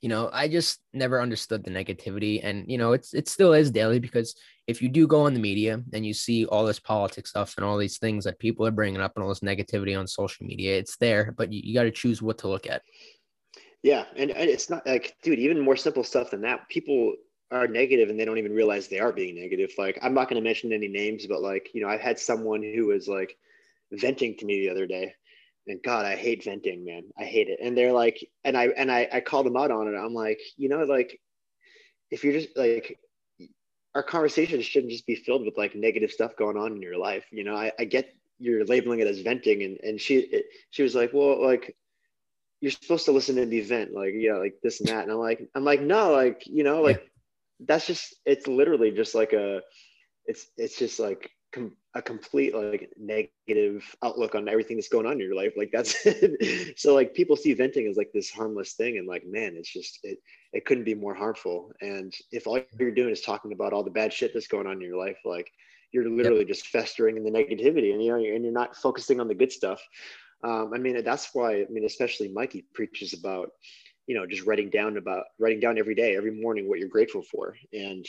you 0.00 0.08
know 0.08 0.30
I 0.32 0.48
just 0.48 0.80
never 0.92 1.20
understood 1.20 1.64
the 1.64 1.70
negativity 1.70 2.40
and 2.42 2.64
you 2.70 2.78
know 2.78 2.92
it's 2.92 3.14
it 3.14 3.28
still 3.28 3.52
is 3.52 3.70
daily 3.70 3.98
because 3.98 4.36
if 4.66 4.82
you 4.82 4.88
do 4.88 5.06
go 5.06 5.22
on 5.22 5.34
the 5.34 5.40
media 5.40 5.82
and 5.92 6.04
you 6.04 6.12
see 6.12 6.44
all 6.46 6.64
this 6.64 6.80
politics 6.80 7.30
stuff 7.30 7.54
and 7.56 7.64
all 7.64 7.78
these 7.78 7.98
things 7.98 8.24
that 8.24 8.38
people 8.38 8.66
are 8.66 8.70
bringing 8.70 9.00
up 9.00 9.12
and 9.16 9.22
all 9.22 9.28
this 9.28 9.40
negativity 9.40 9.98
on 9.98 10.06
social 10.06 10.46
media 10.46 10.76
it's 10.76 10.96
there 10.98 11.34
but 11.36 11.52
you, 11.52 11.60
you 11.64 11.74
got 11.74 11.84
to 11.84 11.90
choose 11.90 12.20
what 12.20 12.38
to 12.38 12.48
look 12.48 12.68
at 12.68 12.82
yeah, 13.86 14.04
and, 14.16 14.32
and 14.32 14.50
it's 14.50 14.68
not 14.68 14.84
like, 14.84 15.16
dude, 15.22 15.38
even 15.38 15.60
more 15.60 15.76
simple 15.76 16.02
stuff 16.02 16.32
than 16.32 16.40
that. 16.40 16.68
People 16.68 17.14
are 17.52 17.68
negative 17.68 18.10
and 18.10 18.18
they 18.18 18.24
don't 18.24 18.38
even 18.38 18.52
realize 18.52 18.88
they 18.88 18.98
are 18.98 19.12
being 19.12 19.36
negative. 19.36 19.70
Like, 19.78 19.96
I'm 20.02 20.12
not 20.12 20.28
going 20.28 20.42
to 20.42 20.44
mention 20.44 20.72
any 20.72 20.88
names, 20.88 21.24
but 21.26 21.40
like, 21.40 21.70
you 21.72 21.82
know, 21.82 21.88
I've 21.88 22.00
had 22.00 22.18
someone 22.18 22.64
who 22.64 22.86
was 22.86 23.06
like 23.06 23.36
venting 23.92 24.36
to 24.38 24.46
me 24.46 24.60
the 24.60 24.70
other 24.70 24.86
day, 24.86 25.14
and 25.66 25.82
God, 25.82 26.04
I 26.04 26.16
hate 26.16 26.44
venting, 26.44 26.84
man. 26.84 27.04
I 27.18 27.24
hate 27.24 27.48
it. 27.48 27.58
And 27.62 27.76
they're 27.76 27.92
like, 27.92 28.24
and 28.44 28.56
I 28.56 28.68
and 28.68 28.90
I 28.90 29.08
I 29.12 29.20
called 29.20 29.46
them 29.46 29.56
out 29.56 29.70
on 29.70 29.88
it. 29.88 29.96
I'm 29.96 30.14
like, 30.14 30.40
you 30.56 30.68
know, 30.68 30.84
like, 30.84 31.20
if 32.10 32.24
you're 32.24 32.32
just 32.32 32.56
like, 32.56 32.98
our 33.94 34.02
conversations 34.02 34.64
shouldn't 34.64 34.92
just 34.92 35.06
be 35.06 35.16
filled 35.16 35.44
with 35.44 35.56
like 35.56 35.74
negative 35.74 36.10
stuff 36.10 36.36
going 36.36 36.56
on 36.56 36.72
in 36.72 36.82
your 36.82 36.98
life. 36.98 37.24
You 37.30 37.44
know, 37.44 37.56
I, 37.56 37.72
I 37.78 37.84
get 37.84 38.14
you're 38.38 38.64
labeling 38.64 39.00
it 39.00 39.06
as 39.06 39.20
venting, 39.20 39.62
and 39.62 39.78
and 39.82 40.00
she 40.00 40.18
it, 40.18 40.46
she 40.70 40.82
was 40.82 40.94
like, 40.94 41.12
well, 41.12 41.42
like 41.42 41.76
you're 42.60 42.72
supposed 42.72 43.04
to 43.04 43.12
listen 43.12 43.36
to 43.36 43.46
the 43.46 43.58
event 43.58 43.92
like 43.92 44.12
yeah 44.16 44.34
like 44.34 44.54
this 44.62 44.80
and 44.80 44.88
that 44.88 45.02
and 45.02 45.12
i'm 45.12 45.18
like 45.18 45.46
i'm 45.54 45.64
like 45.64 45.80
no 45.80 46.10
like 46.12 46.42
you 46.46 46.64
know 46.64 46.80
like 46.80 46.96
yeah. 46.96 47.66
that's 47.66 47.86
just 47.86 48.16
it's 48.24 48.46
literally 48.46 48.90
just 48.90 49.14
like 49.14 49.32
a 49.32 49.60
it's 50.24 50.46
it's 50.56 50.78
just 50.78 50.98
like 50.98 51.30
com- 51.52 51.76
a 51.96 52.02
complete 52.02 52.54
like 52.54 52.90
negative 52.98 53.96
outlook 54.04 54.34
on 54.34 54.48
everything 54.48 54.76
that's 54.76 54.88
going 54.88 55.06
on 55.06 55.12
in 55.12 55.18
your 55.18 55.34
life 55.34 55.54
like 55.56 55.70
that's 55.72 56.06
so 56.80 56.94
like 56.94 57.14
people 57.14 57.36
see 57.36 57.54
venting 57.54 57.86
as 57.88 57.96
like 57.96 58.10
this 58.12 58.30
harmless 58.30 58.74
thing 58.74 58.98
and 58.98 59.08
like 59.08 59.24
man 59.26 59.54
it's 59.56 59.72
just 59.72 59.98
it 60.02 60.18
it 60.52 60.64
couldn't 60.64 60.84
be 60.84 60.94
more 60.94 61.14
harmful 61.14 61.72
and 61.80 62.12
if 62.32 62.46
all 62.46 62.60
you're 62.78 62.90
doing 62.90 63.10
is 63.10 63.22
talking 63.22 63.52
about 63.52 63.72
all 63.72 63.82
the 63.82 63.90
bad 63.90 64.12
shit 64.12 64.32
that's 64.34 64.46
going 64.46 64.66
on 64.66 64.74
in 64.74 64.80
your 64.80 64.98
life 64.98 65.18
like 65.24 65.50
you're 65.92 66.08
literally 66.08 66.40
yep. 66.40 66.48
just 66.48 66.66
festering 66.66 67.16
in 67.16 67.24
the 67.24 67.30
negativity 67.30 67.92
and 67.92 68.02
you 68.02 68.10
know 68.10 68.16
and 68.16 68.44
you're 68.44 68.52
not 68.52 68.76
focusing 68.76 69.18
on 69.20 69.28
the 69.28 69.34
good 69.34 69.50
stuff 69.50 69.80
um, 70.44 70.72
I 70.74 70.78
mean, 70.78 71.02
that's 71.02 71.30
why, 71.32 71.62
I 71.62 71.66
mean, 71.70 71.84
especially 71.84 72.28
Mikey 72.28 72.66
preaches 72.74 73.12
about, 73.12 73.50
you 74.06 74.14
know, 74.14 74.26
just 74.26 74.46
writing 74.46 74.70
down 74.70 74.96
about 74.96 75.24
writing 75.38 75.60
down 75.60 75.78
every 75.78 75.94
day, 75.94 76.16
every 76.16 76.30
morning, 76.30 76.68
what 76.68 76.78
you're 76.78 76.88
grateful 76.88 77.22
for. 77.22 77.56
And 77.72 78.06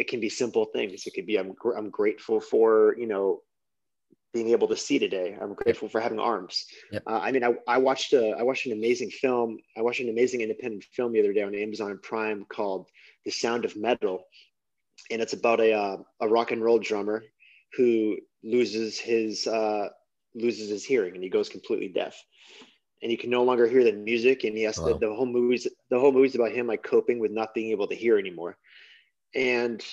it 0.00 0.08
can 0.08 0.18
be 0.18 0.30
simple 0.30 0.64
things. 0.64 1.06
It 1.06 1.12
could 1.12 1.26
be, 1.26 1.38
I'm, 1.38 1.52
gr- 1.52 1.76
I'm 1.76 1.90
grateful 1.90 2.40
for, 2.40 2.96
you 2.98 3.06
know, 3.06 3.42
being 4.32 4.48
able 4.48 4.66
to 4.68 4.76
see 4.76 4.98
today. 4.98 5.36
I'm 5.38 5.52
grateful 5.52 5.90
for 5.90 6.00
having 6.00 6.18
arms. 6.18 6.64
Yep. 6.90 7.02
Uh, 7.06 7.20
I 7.22 7.30
mean, 7.30 7.44
I, 7.44 7.52
I 7.68 7.76
watched 7.76 8.14
a, 8.14 8.30
I 8.30 8.42
watched 8.42 8.64
an 8.64 8.72
amazing 8.72 9.10
film. 9.10 9.58
I 9.76 9.82
watched 9.82 10.00
an 10.00 10.08
amazing 10.08 10.40
independent 10.40 10.84
film 10.84 11.12
the 11.12 11.20
other 11.20 11.34
day 11.34 11.42
on 11.42 11.54
Amazon 11.54 12.00
Prime 12.02 12.46
called 12.48 12.88
The 13.26 13.30
Sound 13.30 13.66
of 13.66 13.76
Metal. 13.76 14.24
And 15.10 15.20
it's 15.20 15.34
about 15.34 15.60
a, 15.60 15.74
uh, 15.74 15.96
a 16.22 16.28
rock 16.28 16.50
and 16.50 16.64
roll 16.64 16.78
drummer 16.78 17.22
who 17.76 18.16
loses 18.42 18.98
his, 18.98 19.46
uh, 19.46 19.88
loses 20.34 20.70
his 20.70 20.82
hearing 20.82 21.14
and 21.14 21.22
he 21.22 21.28
goes 21.28 21.50
completely 21.50 21.88
deaf 21.88 22.16
and 23.02 23.10
he 23.10 23.16
can 23.16 23.30
no 23.30 23.42
longer 23.42 23.66
hear 23.66 23.84
the 23.84 23.92
music 23.92 24.44
and 24.44 24.56
he 24.56 24.62
has 24.62 24.78
wow. 24.78 24.92
to, 24.92 24.98
the 24.98 25.12
whole 25.12 25.26
movie's 25.26 25.66
the 25.90 25.98
whole 25.98 26.12
movie's 26.12 26.36
about 26.36 26.52
him 26.52 26.68
like 26.68 26.82
coping 26.84 27.18
with 27.18 27.32
not 27.32 27.52
being 27.52 27.70
able 27.70 27.88
to 27.88 27.94
hear 27.94 28.16
anymore 28.16 28.56
and 29.34 29.84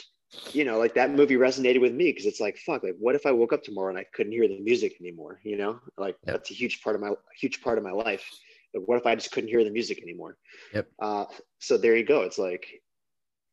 you 0.52 0.65
know 0.65 0.78
like 0.78 0.93
that 0.93 1.12
movie 1.12 1.36
resonated 1.36 1.80
with 1.80 1.93
me 1.93 2.06
because 2.06 2.26
it's 2.26 2.39
like 2.39 2.58
fuck 2.58 2.84
like 2.84 2.95
what 3.00 3.15
if 3.15 3.26
i 3.26 3.32
woke 3.32 3.54
up 3.54 3.63
tomorrow 3.63 3.89
and 3.89 3.97
i 3.97 4.06
couldn't 4.13 4.32
hear 4.32 4.47
the 4.47 4.60
music 4.60 4.95
anymore 5.00 5.39
you 5.43 5.58
know 5.58 5.80
like 5.97 6.17
yep. 6.26 6.36
that's 6.36 6.52
a 6.52 6.54
huge 6.54 6.82
part 6.82 6.95
of 6.95 7.02
my 7.02 7.12
huge 7.39 7.62
part 7.62 7.78
of 7.78 7.84
my 7.84 7.91
life 7.91 8.30
but 8.73 8.88
what 8.88 8.97
if 8.97 9.06
i 9.06 9.15
just 9.15 9.32
couldn't 9.32 9.50
hear 9.50 9.63
the 9.63 9.69
music 9.69 10.02
anymore 10.02 10.38
yep 10.73 10.88
uh, 11.02 11.26
so 11.60 11.78
there 11.78 11.95
you 11.95 12.04
go 12.04 12.23
it's 12.23 12.38
like 12.38 12.82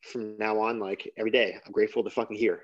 from 0.02 0.36
now 0.38 0.58
on 0.58 0.80
like 0.80 1.10
every 1.16 1.30
day 1.30 1.56
i'm 1.64 1.72
grateful 1.72 2.02
to 2.02 2.10
fucking 2.10 2.36
hear 2.36 2.62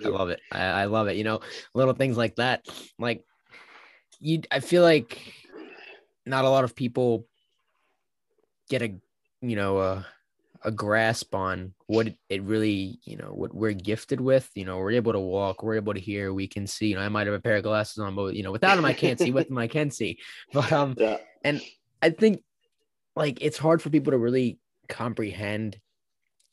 Dude, 0.00 0.14
I 0.14 0.18
love 0.18 0.30
it. 0.30 0.40
I, 0.52 0.60
I 0.60 0.84
love 0.84 1.08
it. 1.08 1.16
You 1.16 1.24
know, 1.24 1.40
little 1.74 1.94
things 1.94 2.16
like 2.16 2.36
that. 2.36 2.66
Like 2.98 3.24
you, 4.20 4.42
I 4.50 4.60
feel 4.60 4.82
like 4.82 5.20
not 6.24 6.44
a 6.44 6.48
lot 6.48 6.64
of 6.64 6.76
people 6.76 7.26
get 8.70 8.82
a, 8.82 8.94
you 9.40 9.56
know, 9.56 9.78
a, 9.78 10.06
a 10.62 10.70
grasp 10.70 11.34
on 11.34 11.72
what 11.86 12.08
it 12.28 12.42
really, 12.42 12.98
you 13.04 13.16
know, 13.16 13.32
what 13.32 13.54
we're 13.54 13.72
gifted 13.72 14.20
with. 14.20 14.50
You 14.54 14.64
know, 14.64 14.78
we're 14.78 14.92
able 14.92 15.12
to 15.12 15.20
walk, 15.20 15.62
we're 15.62 15.76
able 15.76 15.94
to 15.94 16.00
hear, 16.00 16.32
we 16.32 16.46
can 16.46 16.66
see. 16.66 16.88
You 16.88 16.96
know, 16.96 17.02
I 17.02 17.08
might 17.08 17.26
have 17.26 17.34
a 17.34 17.40
pair 17.40 17.56
of 17.56 17.62
glasses 17.62 17.98
on, 17.98 18.14
but 18.14 18.34
you 18.34 18.42
know, 18.42 18.52
without 18.52 18.76
them, 18.76 18.84
I 18.84 18.92
can't 18.92 19.18
see. 19.18 19.30
With 19.30 19.48
them, 19.48 19.58
I 19.58 19.68
can 19.68 19.90
see. 19.90 20.18
But 20.52 20.72
um, 20.72 20.94
yeah. 20.96 21.18
and 21.44 21.60
I 22.02 22.10
think 22.10 22.42
like 23.14 23.42
it's 23.42 23.58
hard 23.58 23.82
for 23.82 23.90
people 23.90 24.12
to 24.12 24.18
really 24.18 24.58
comprehend 24.88 25.78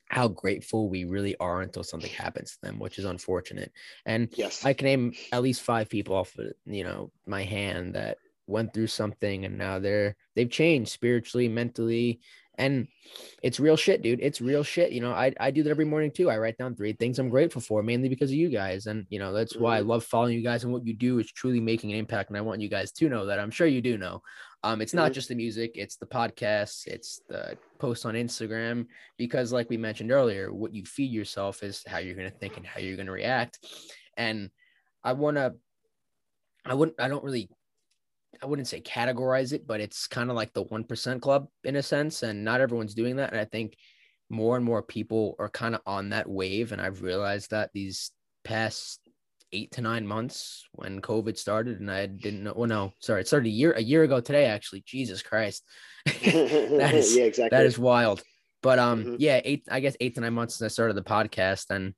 how 0.07 0.27
grateful 0.27 0.89
we 0.89 1.05
really 1.05 1.35
are 1.37 1.61
until 1.61 1.83
something 1.83 2.11
happens 2.11 2.51
to 2.51 2.67
them, 2.67 2.79
which 2.79 2.99
is 2.99 3.05
unfortunate. 3.05 3.71
And 4.05 4.29
yes, 4.35 4.65
I 4.65 4.73
can 4.73 4.85
name 4.85 5.13
at 5.31 5.41
least 5.41 5.61
five 5.61 5.89
people 5.89 6.15
off 6.15 6.37
of 6.37 6.53
you 6.65 6.83
know 6.83 7.11
my 7.25 7.43
hand 7.43 7.95
that 7.95 8.17
went 8.47 8.73
through 8.73 8.87
something 8.87 9.45
and 9.45 9.57
now 9.57 9.79
they're 9.79 10.15
they've 10.35 10.49
changed 10.49 10.91
spiritually, 10.91 11.47
mentally, 11.47 12.19
and 12.57 12.87
it's 13.43 13.59
real 13.59 13.77
shit, 13.77 14.01
dude. 14.01 14.19
It's 14.21 14.41
real 14.41 14.63
shit. 14.63 14.91
You 14.91 15.01
know, 15.01 15.11
I, 15.11 15.33
I 15.39 15.51
do 15.51 15.63
that 15.63 15.69
every 15.69 15.85
morning 15.85 16.11
too. 16.11 16.29
I 16.29 16.37
write 16.37 16.57
down 16.57 16.75
three 16.75 16.93
things 16.93 17.19
I'm 17.19 17.29
grateful 17.29 17.61
for, 17.61 17.83
mainly 17.83 18.09
because 18.09 18.31
of 18.31 18.35
you 18.35 18.49
guys. 18.49 18.87
And, 18.87 19.05
you 19.09 19.19
know, 19.19 19.31
that's 19.33 19.55
why 19.55 19.77
I 19.77 19.79
mm-hmm. 19.79 19.89
love 19.89 20.03
following 20.05 20.33
you 20.33 20.43
guys 20.43 20.63
and 20.63 20.73
what 20.73 20.85
you 20.85 20.93
do 20.93 21.19
is 21.19 21.31
truly 21.31 21.59
making 21.59 21.91
an 21.91 21.99
impact. 21.99 22.29
And 22.29 22.37
I 22.37 22.41
want 22.41 22.61
you 22.61 22.69
guys 22.69 22.91
to 22.93 23.09
know 23.09 23.25
that 23.27 23.39
I'm 23.39 23.51
sure 23.51 23.67
you 23.67 23.81
do 23.81 23.97
know. 23.97 24.21
Um, 24.63 24.81
it's 24.81 24.95
not 24.95 25.05
mm-hmm. 25.05 25.13
just 25.13 25.29
the 25.29 25.35
music, 25.35 25.73
it's 25.75 25.97
the 25.97 26.07
podcasts, 26.07 26.87
it's 26.87 27.21
the 27.29 27.55
posts 27.77 28.03
on 28.03 28.15
Instagram, 28.15 28.87
because 29.15 29.53
like 29.53 29.69
we 29.69 29.77
mentioned 29.77 30.11
earlier, 30.11 30.51
what 30.51 30.73
you 30.73 30.83
feed 30.85 31.11
yourself 31.11 31.61
is 31.61 31.83
how 31.85 31.99
you're 31.99 32.15
going 32.15 32.31
to 32.31 32.37
think 32.37 32.57
and 32.57 32.65
how 32.65 32.79
you're 32.79 32.95
going 32.95 33.05
to 33.05 33.11
react. 33.11 33.59
And 34.17 34.49
I 35.03 35.13
want 35.13 35.37
to, 35.37 35.53
I 36.65 36.73
wouldn't, 36.73 36.99
I 36.99 37.09
don't 37.09 37.23
really 37.23 37.47
I 38.41 38.45
wouldn't 38.45 38.67
say 38.67 38.81
categorize 38.81 39.53
it, 39.53 39.67
but 39.67 39.81
it's 39.81 40.07
kind 40.07 40.29
of 40.29 40.35
like 40.35 40.53
the 40.53 40.65
1% 40.65 41.21
club 41.21 41.47
in 41.63 41.75
a 41.75 41.83
sense. 41.83 42.23
And 42.23 42.43
not 42.43 42.61
everyone's 42.61 42.95
doing 42.95 43.17
that. 43.17 43.31
And 43.31 43.39
I 43.39 43.45
think 43.45 43.75
more 44.29 44.55
and 44.55 44.65
more 44.65 44.81
people 44.81 45.35
are 45.39 45.49
kind 45.49 45.75
of 45.75 45.81
on 45.85 46.09
that 46.09 46.29
wave. 46.29 46.71
And 46.71 46.81
I've 46.81 47.01
realized 47.01 47.51
that 47.51 47.71
these 47.73 48.11
past 48.43 48.99
eight 49.51 49.71
to 49.71 49.81
nine 49.81 50.05
months 50.05 50.65
when 50.73 51.01
COVID 51.01 51.37
started 51.37 51.79
and 51.79 51.89
I 51.89 52.05
didn't 52.07 52.43
know. 52.43 52.53
Well, 52.55 52.67
no, 52.67 52.93
sorry. 52.99 53.21
It 53.21 53.27
started 53.27 53.47
a 53.47 53.51
year, 53.51 53.71
a 53.71 53.81
year 53.81 54.03
ago 54.03 54.19
today, 54.19 54.45
actually. 54.45 54.83
Jesus 54.85 55.21
Christ. 55.21 55.63
that 56.05 56.91
is, 56.93 57.15
yeah, 57.17 57.25
exactly. 57.25 57.57
That 57.57 57.65
is 57.65 57.79
wild. 57.79 58.21
But 58.61 58.79
um, 58.79 59.03
mm-hmm. 59.03 59.15
yeah, 59.19 59.41
eight, 59.43 59.67
I 59.69 59.79
guess 59.79 59.95
eight 59.99 60.15
to 60.15 60.21
nine 60.21 60.33
months 60.33 60.55
since 60.55 60.71
I 60.71 60.73
started 60.73 60.95
the 60.95 61.03
podcast. 61.03 61.69
And 61.69 61.93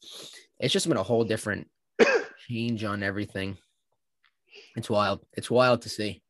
it's 0.59 0.73
just 0.73 0.87
been 0.87 0.97
a 0.97 1.03
whole 1.03 1.23
different 1.23 1.69
change 2.49 2.83
on 2.83 3.03
everything. 3.03 3.57
It's 4.75 4.89
wild. 4.89 5.21
It's 5.33 5.49
wild 5.49 5.83
to 5.83 5.89
see. 5.89 6.21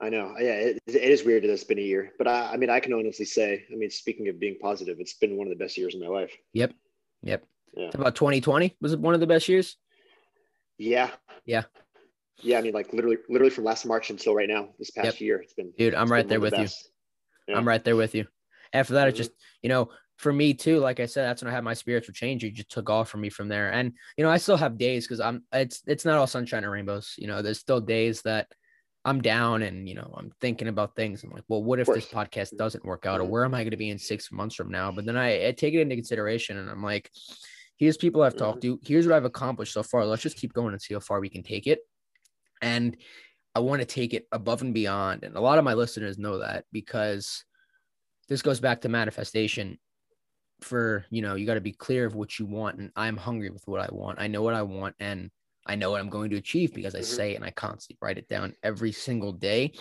I 0.00 0.08
know. 0.08 0.34
Yeah, 0.38 0.52
it, 0.52 0.78
it 0.86 0.94
is 0.96 1.24
weird 1.24 1.42
that 1.42 1.50
it's 1.50 1.64
been 1.64 1.78
a 1.78 1.82
year, 1.82 2.12
but 2.16 2.26
I, 2.26 2.52
I 2.52 2.56
mean, 2.56 2.70
I 2.70 2.80
can 2.80 2.94
honestly 2.94 3.26
say, 3.26 3.64
I 3.70 3.76
mean, 3.76 3.90
speaking 3.90 4.28
of 4.28 4.40
being 4.40 4.56
positive, 4.58 4.96
it's 4.98 5.14
been 5.14 5.36
one 5.36 5.46
of 5.46 5.50
the 5.56 5.62
best 5.62 5.76
years 5.76 5.94
of 5.94 6.00
my 6.00 6.06
life. 6.08 6.32
Yep. 6.54 6.72
Yep. 7.22 7.44
Yeah. 7.76 7.90
about 7.94 8.16
2020 8.16 8.76
was 8.80 8.92
it 8.94 8.98
one 8.98 9.14
of 9.14 9.20
the 9.20 9.26
best 9.26 9.48
years? 9.48 9.76
Yeah. 10.78 11.10
Yeah. 11.44 11.64
Yeah. 12.42 12.58
I 12.58 12.62
mean, 12.62 12.72
like 12.72 12.92
literally, 12.92 13.18
literally 13.28 13.50
from 13.50 13.64
last 13.64 13.84
March 13.84 14.10
until 14.10 14.34
right 14.34 14.48
now, 14.48 14.70
this 14.78 14.90
past 14.90 15.06
yep. 15.06 15.20
year, 15.20 15.42
it's 15.42 15.52
been, 15.52 15.72
dude, 15.76 15.94
I'm 15.94 16.10
right 16.10 16.26
there 16.26 16.40
with 16.40 16.54
the 16.54 16.62
you. 16.62 16.68
Yeah. 17.48 17.58
I'm 17.58 17.68
right 17.68 17.84
there 17.84 17.96
with 17.96 18.14
you. 18.14 18.26
After 18.72 18.94
that, 18.94 19.02
mm-hmm. 19.02 19.14
it 19.14 19.18
just, 19.18 19.32
you 19.62 19.68
know, 19.68 19.90
for 20.16 20.32
me 20.32 20.54
too, 20.54 20.78
like 20.78 20.98
I 20.98 21.06
said, 21.06 21.24
that's 21.24 21.42
when 21.42 21.50
I 21.50 21.54
had 21.54 21.64
my 21.64 21.74
spiritual 21.74 22.14
change. 22.14 22.42
It 22.42 22.54
just 22.54 22.70
took 22.70 22.88
off 22.88 23.10
from 23.10 23.20
me 23.20 23.28
from 23.28 23.48
there. 23.48 23.70
And, 23.70 23.92
you 24.16 24.24
know, 24.24 24.30
I 24.30 24.38
still 24.38 24.56
have 24.56 24.78
days 24.78 25.06
because 25.06 25.20
I'm, 25.20 25.44
it's, 25.52 25.82
it's 25.86 26.04
not 26.04 26.16
all 26.16 26.26
sunshine 26.26 26.64
and 26.64 26.72
rainbows. 26.72 27.14
You 27.18 27.26
know, 27.26 27.42
there's 27.42 27.58
still 27.58 27.80
days 27.80 28.22
that, 28.22 28.48
I'm 29.04 29.22
down 29.22 29.62
and 29.62 29.88
you 29.88 29.94
know 29.94 30.12
I'm 30.16 30.30
thinking 30.40 30.68
about 30.68 30.94
things. 30.94 31.24
I'm 31.24 31.30
like, 31.30 31.44
well, 31.48 31.62
what 31.62 31.80
if 31.80 31.86
this 31.86 32.06
podcast 32.06 32.56
doesn't 32.56 32.84
work 32.84 33.06
out, 33.06 33.20
or 33.20 33.24
Mhm. 33.24 33.28
where 33.30 33.44
am 33.44 33.54
I 33.54 33.62
going 33.62 33.70
to 33.70 33.76
be 33.76 33.90
in 33.90 33.98
six 33.98 34.30
months 34.30 34.54
from 34.54 34.70
now? 34.70 34.92
But 34.92 35.06
then 35.06 35.16
I, 35.16 35.48
I 35.48 35.52
take 35.52 35.74
it 35.74 35.80
into 35.80 35.96
consideration, 35.96 36.58
and 36.58 36.68
I'm 36.68 36.82
like, 36.82 37.10
here's 37.78 37.96
people 37.96 38.22
I've 38.22 38.36
talked 38.36 38.60
to. 38.62 38.78
Here's 38.82 39.06
what 39.06 39.16
I've 39.16 39.24
accomplished 39.24 39.72
so 39.72 39.82
far. 39.82 40.04
Let's 40.04 40.22
just 40.22 40.36
keep 40.36 40.52
going 40.52 40.72
and 40.72 40.82
see 40.82 40.92
how 40.92 41.00
far 41.00 41.18
we 41.20 41.30
can 41.30 41.42
take 41.42 41.66
it. 41.66 41.80
And 42.60 42.96
I 43.54 43.60
want 43.60 43.80
to 43.80 43.86
take 43.86 44.12
it 44.12 44.28
above 44.32 44.60
and 44.60 44.74
beyond. 44.74 45.24
And 45.24 45.34
a 45.34 45.40
lot 45.40 45.56
of 45.58 45.64
my 45.64 45.72
listeners 45.74 46.18
know 46.18 46.38
that 46.38 46.66
because 46.70 47.44
this 48.28 48.42
goes 48.42 48.60
back 48.60 48.82
to 48.82 48.88
manifestation. 48.90 49.78
For 50.60 51.06
you 51.08 51.22
know, 51.22 51.36
you 51.36 51.46
got 51.46 51.54
to 51.54 51.62
be 51.62 51.72
clear 51.72 52.04
of 52.04 52.14
what 52.14 52.38
you 52.38 52.44
want, 52.44 52.78
and 52.78 52.92
I'm 52.94 53.16
hungry 53.16 53.48
with 53.48 53.66
what 53.66 53.80
I 53.80 53.88
want. 53.90 54.20
I 54.20 54.26
know 54.26 54.42
what 54.42 54.52
I 54.52 54.60
want, 54.62 54.94
and 55.00 55.30
I 55.66 55.76
know 55.76 55.90
what 55.90 56.00
I'm 56.00 56.08
going 56.10 56.30
to 56.30 56.36
achieve 56.36 56.74
because 56.74 56.94
I 56.94 57.00
Mhm. 57.00 57.04
say 57.04 57.32
it 57.32 57.36
and 57.36 57.44
I 57.44 57.50
constantly 57.50 57.98
write 58.00 58.18
it 58.18 58.28
down 58.28 58.54
every 58.62 58.92
single 58.92 59.32
day. 59.32 59.72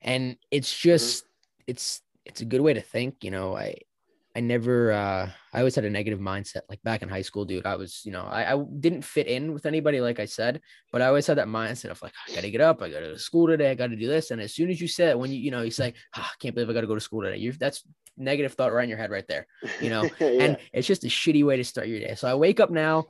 And 0.00 0.36
it's 0.50 0.76
just 0.78 1.24
it's 1.66 2.02
it's 2.24 2.40
a 2.40 2.44
good 2.44 2.60
way 2.60 2.74
to 2.74 2.80
think, 2.80 3.24
you 3.24 3.30
know. 3.30 3.56
I 3.56 3.76
I 4.36 4.40
never 4.40 4.92
uh 4.92 5.30
I 5.52 5.58
always 5.58 5.74
had 5.74 5.84
a 5.84 5.90
negative 5.90 6.18
mindset. 6.18 6.62
Like 6.68 6.82
back 6.82 7.02
in 7.02 7.08
high 7.08 7.22
school, 7.22 7.44
dude, 7.44 7.66
I 7.66 7.76
was, 7.76 8.02
you 8.04 8.12
know, 8.12 8.22
I, 8.24 8.52
I 8.54 8.64
didn't 8.80 9.02
fit 9.02 9.28
in 9.28 9.52
with 9.54 9.64
anybody, 9.64 10.00
like 10.00 10.18
I 10.20 10.24
said, 10.26 10.60
but 10.92 11.00
I 11.00 11.06
always 11.06 11.26
had 11.26 11.38
that 11.38 11.46
mindset 11.48 11.90
of 11.90 12.02
like, 12.02 12.12
I 12.28 12.34
gotta 12.34 12.50
get 12.50 12.60
up, 12.60 12.82
I 12.82 12.90
gotta 12.90 13.06
go 13.06 13.12
to 13.12 13.18
school 13.18 13.46
today, 13.46 13.70
I 13.70 13.74
gotta 13.74 13.96
do 13.96 14.08
this. 14.08 14.30
And 14.32 14.40
as 14.40 14.52
soon 14.52 14.70
as 14.70 14.80
you 14.80 14.88
say 14.88 15.10
it, 15.10 15.18
when 15.18 15.30
you, 15.30 15.38
you 15.38 15.50
know, 15.50 15.62
you 15.62 15.70
say, 15.70 15.94
ah, 16.16 16.28
I 16.30 16.34
can't 16.40 16.54
believe 16.54 16.68
I 16.68 16.72
gotta 16.72 16.86
go 16.88 16.96
to 16.96 17.00
school 17.00 17.22
today, 17.22 17.38
you're 17.38 17.52
that's 17.52 17.84
negative 18.16 18.52
thought 18.54 18.72
right 18.72 18.84
in 18.84 18.88
your 18.88 18.98
head 18.98 19.10
right 19.10 19.26
there 19.26 19.46
you 19.80 19.90
know, 19.90 20.08
Yeah. 20.20 20.28
and 20.38 20.56
it's 20.72 20.86
just 20.86 21.04
a 21.04 21.08
shitty 21.08 21.44
way 21.44 21.56
to 21.56 21.64
start 21.64 21.88
your 21.88 21.98
day. 22.00 22.14
So 22.14 22.28
I 22.28 22.34
wake 22.34 22.60
up 22.60 22.70
now 22.70 23.06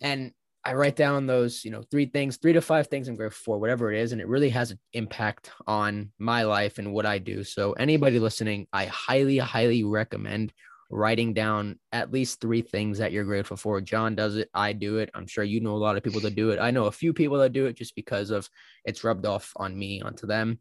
and 0.00 0.32
I 0.64 0.74
write 0.74 0.96
down 0.96 1.26
those, 1.26 1.64
you 1.64 1.70
know, 1.70 1.82
three 1.90 2.06
things, 2.06 2.38
three 2.38 2.54
to 2.54 2.62
five 2.62 2.86
things 2.86 3.06
I'm 3.06 3.16
grateful 3.16 3.42
for, 3.44 3.60
whatever 3.60 3.92
it 3.92 4.00
is. 4.00 4.12
And 4.12 4.20
it 4.20 4.28
really 4.28 4.48
has 4.50 4.70
an 4.70 4.78
impact 4.94 5.50
on 5.66 6.10
my 6.18 6.44
life 6.44 6.78
and 6.78 6.92
what 6.92 7.04
I 7.04 7.18
do. 7.18 7.44
So 7.44 7.72
anybody 7.72 8.18
listening, 8.18 8.66
I 8.72 8.86
highly, 8.86 9.38
highly 9.38 9.84
recommend 9.84 10.52
writing 10.90 11.34
down 11.34 11.78
at 11.92 12.12
least 12.12 12.40
three 12.40 12.62
things 12.62 12.98
that 12.98 13.12
you're 13.12 13.24
grateful 13.24 13.56
for. 13.56 13.80
Jon 13.80 14.14
does 14.14 14.36
it. 14.36 14.48
I 14.54 14.72
do 14.72 14.98
it. 14.98 15.10
I'm 15.14 15.26
sure 15.26 15.44
you 15.44 15.60
know 15.60 15.74
a 15.74 15.76
lot 15.76 15.96
of 15.96 16.02
people 16.02 16.20
that 16.20 16.36
do 16.36 16.50
it. 16.50 16.58
I 16.58 16.70
know 16.70 16.86
a 16.86 16.92
few 16.92 17.12
people 17.12 17.38
that 17.38 17.52
do 17.52 17.66
it 17.66 17.76
just 17.76 17.94
because 17.94 18.30
of 18.30 18.48
it's 18.84 19.04
rubbed 19.04 19.26
off 19.26 19.52
on 19.56 19.76
me, 19.78 20.00
onto 20.00 20.26
them, 20.26 20.60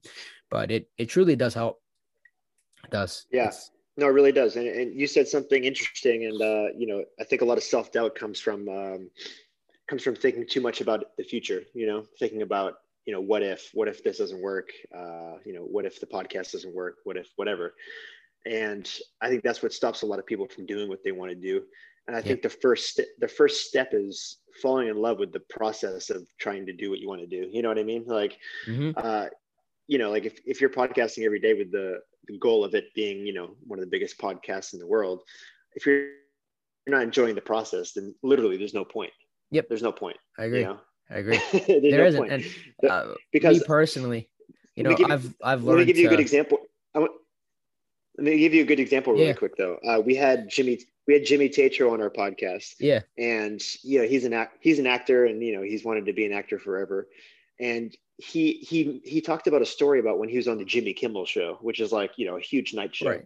but 0.49 0.71
it, 0.71 0.89
it 0.97 1.05
truly 1.05 1.35
does 1.35 1.53
help. 1.53 1.81
It 2.83 2.91
does. 2.91 3.25
Yeah. 3.31 3.51
No, 3.95 4.07
it 4.07 4.13
really 4.13 4.31
does. 4.31 4.55
And, 4.55 4.67
and 4.67 4.99
you 4.99 5.05
said 5.05 5.27
something 5.27 5.63
interesting, 5.63 6.25
and 6.25 6.41
uh, 6.41 6.73
you 6.75 6.87
know, 6.87 7.03
I 7.19 7.23
think 7.23 7.43
a 7.43 7.45
lot 7.45 7.59
of 7.59 7.63
self 7.63 7.91
doubt 7.91 8.15
comes 8.15 8.39
from 8.39 8.67
um, 8.67 9.09
comes 9.89 10.03
from 10.03 10.15
thinking 10.15 10.45
too 10.47 10.61
much 10.61 10.81
about 10.81 11.05
the 11.17 11.23
future. 11.23 11.63
You 11.73 11.87
know, 11.87 12.05
thinking 12.19 12.41
about 12.41 12.75
you 13.05 13.11
know, 13.11 13.19
what 13.19 13.43
if, 13.43 13.69
what 13.73 13.89
if 13.89 14.01
this 14.01 14.19
doesn't 14.19 14.41
work? 14.41 14.69
Uh, 14.97 15.33
you 15.43 15.51
know, 15.53 15.63
what 15.63 15.85
if 15.85 15.99
the 15.99 16.05
podcast 16.05 16.53
doesn't 16.53 16.73
work? 16.73 16.97
What 17.03 17.17
if 17.17 17.27
whatever? 17.35 17.73
And 18.45 18.89
I 19.21 19.27
think 19.27 19.43
that's 19.43 19.61
what 19.61 19.73
stops 19.73 20.03
a 20.03 20.05
lot 20.05 20.19
of 20.19 20.25
people 20.25 20.47
from 20.47 20.65
doing 20.65 20.87
what 20.87 21.03
they 21.03 21.11
want 21.11 21.29
to 21.31 21.35
do. 21.35 21.63
And 22.07 22.15
I 22.15 22.21
think 22.21 22.41
the 22.41 22.49
first 22.49 22.93
st- 22.95 23.07
the 23.19 23.27
first 23.27 23.67
step 23.67 23.89
is 23.93 24.37
falling 24.61 24.87
in 24.87 24.97
love 24.97 25.19
with 25.19 25.31
the 25.33 25.41
process 25.49 26.09
of 26.09 26.25
trying 26.39 26.65
to 26.65 26.73
do 26.73 26.89
what 26.89 26.99
you 26.99 27.07
want 27.09 27.21
to 27.21 27.27
do. 27.27 27.49
You 27.51 27.61
know 27.61 27.69
what 27.69 27.79
I 27.79 27.83
mean? 27.83 28.03
Like, 28.05 28.37
Mhm. 28.67 28.93
uh, 28.97 29.29
you 29.87 29.97
know, 29.97 30.09
like 30.09 30.25
if, 30.25 30.39
if 30.45 30.61
you're 30.61 30.69
podcasting 30.69 31.25
every 31.25 31.39
day 31.39 31.53
with 31.53 31.71
the, 31.71 31.99
the 32.27 32.37
goal 32.37 32.63
of 32.63 32.73
it 32.73 32.93
being, 32.93 33.25
you 33.25 33.33
know, 33.33 33.55
one 33.67 33.79
of 33.79 33.85
the 33.85 33.91
biggest 33.91 34.17
podcasts 34.17 34.73
in 34.73 34.79
the 34.79 34.87
world, 34.87 35.23
if 35.75 35.85
you're, 35.85 36.07
you're 36.85 36.95
not 36.95 37.03
enjoying 37.03 37.35
the 37.35 37.41
process, 37.41 37.93
then 37.93 38.15
literally 38.23 38.57
there's 38.57 38.73
no 38.73 38.85
point. 38.85 39.11
Yep. 39.53 39.67
There's 39.69 39.83
no 39.83 39.91
point. 39.91 40.17
I 40.37 40.45
agree. 40.45 40.59
You 40.61 40.65
know? 40.65 40.79
I 41.09 41.15
agree. 41.17 41.39
There 41.67 41.97
no 41.99 42.05
isn't. 42.05 42.29
And 42.31 42.45
uh, 42.89 43.13
because 43.31 43.59
me 43.59 43.65
personally, 43.67 44.29
you 44.75 44.83
know, 44.83 44.95
give 44.95 45.09
I've 45.11 45.33
I've 45.43 45.63
learned. 45.63 45.79
let 45.79 45.87
me 45.87 45.93
give 45.93 45.97
you 45.97 46.07
a 46.07 46.09
good 46.09 46.19
example. 46.19 46.57
I 46.95 46.99
want, 46.99 47.11
let 48.17 48.25
me 48.25 48.37
give 48.39 48.53
you 48.53 48.61
a 48.61 48.65
good 48.65 48.79
example 48.79 49.13
really 49.13 49.27
Yeah. 49.27 49.33
quick 49.33 49.55
though. 49.57 49.77
Uh, 49.87 49.99
we 49.99 50.15
had 50.15 50.49
Jimmy, 50.49 50.79
we 51.07 51.13
had 51.13 51.25
Jimmy 51.25 51.49
Tatro 51.49 51.91
on 51.93 52.01
our 52.01 52.09
podcast 52.09 52.75
yeah, 52.79 53.01
and 53.17 53.61
you 53.83 53.99
know 54.01 54.07
he's 54.07 54.23
an 54.25 54.33
act 54.33 54.57
he's 54.61 54.79
an 54.79 54.87
actor 54.87 55.25
and 55.25 55.41
you 55.43 55.55
know 55.55 55.61
he's 55.61 55.83
wanted 55.83 56.05
to 56.05 56.13
be 56.13 56.25
an 56.25 56.31
actor 56.33 56.57
forever 56.59 57.07
and 57.59 57.95
he 58.17 58.53
he 58.53 59.01
he 59.03 59.19
talked 59.21 59.47
about 59.47 59.61
a 59.61 59.65
story 59.65 59.99
about 59.99 60.19
when 60.19 60.29
he 60.29 60.37
was 60.37 60.47
on 60.47 60.57
the 60.59 60.63
jimmy 60.65 60.93
kimmel 60.93 61.25
show 61.25 61.57
which 61.61 61.79
is 61.79 61.91
like 61.91 62.11
you 62.17 62.25
know 62.27 62.37
a 62.37 62.41
huge 62.41 62.73
night 62.73 62.95
show 62.95 63.09
Right. 63.09 63.25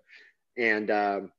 and 0.58 0.90
um 0.90 1.32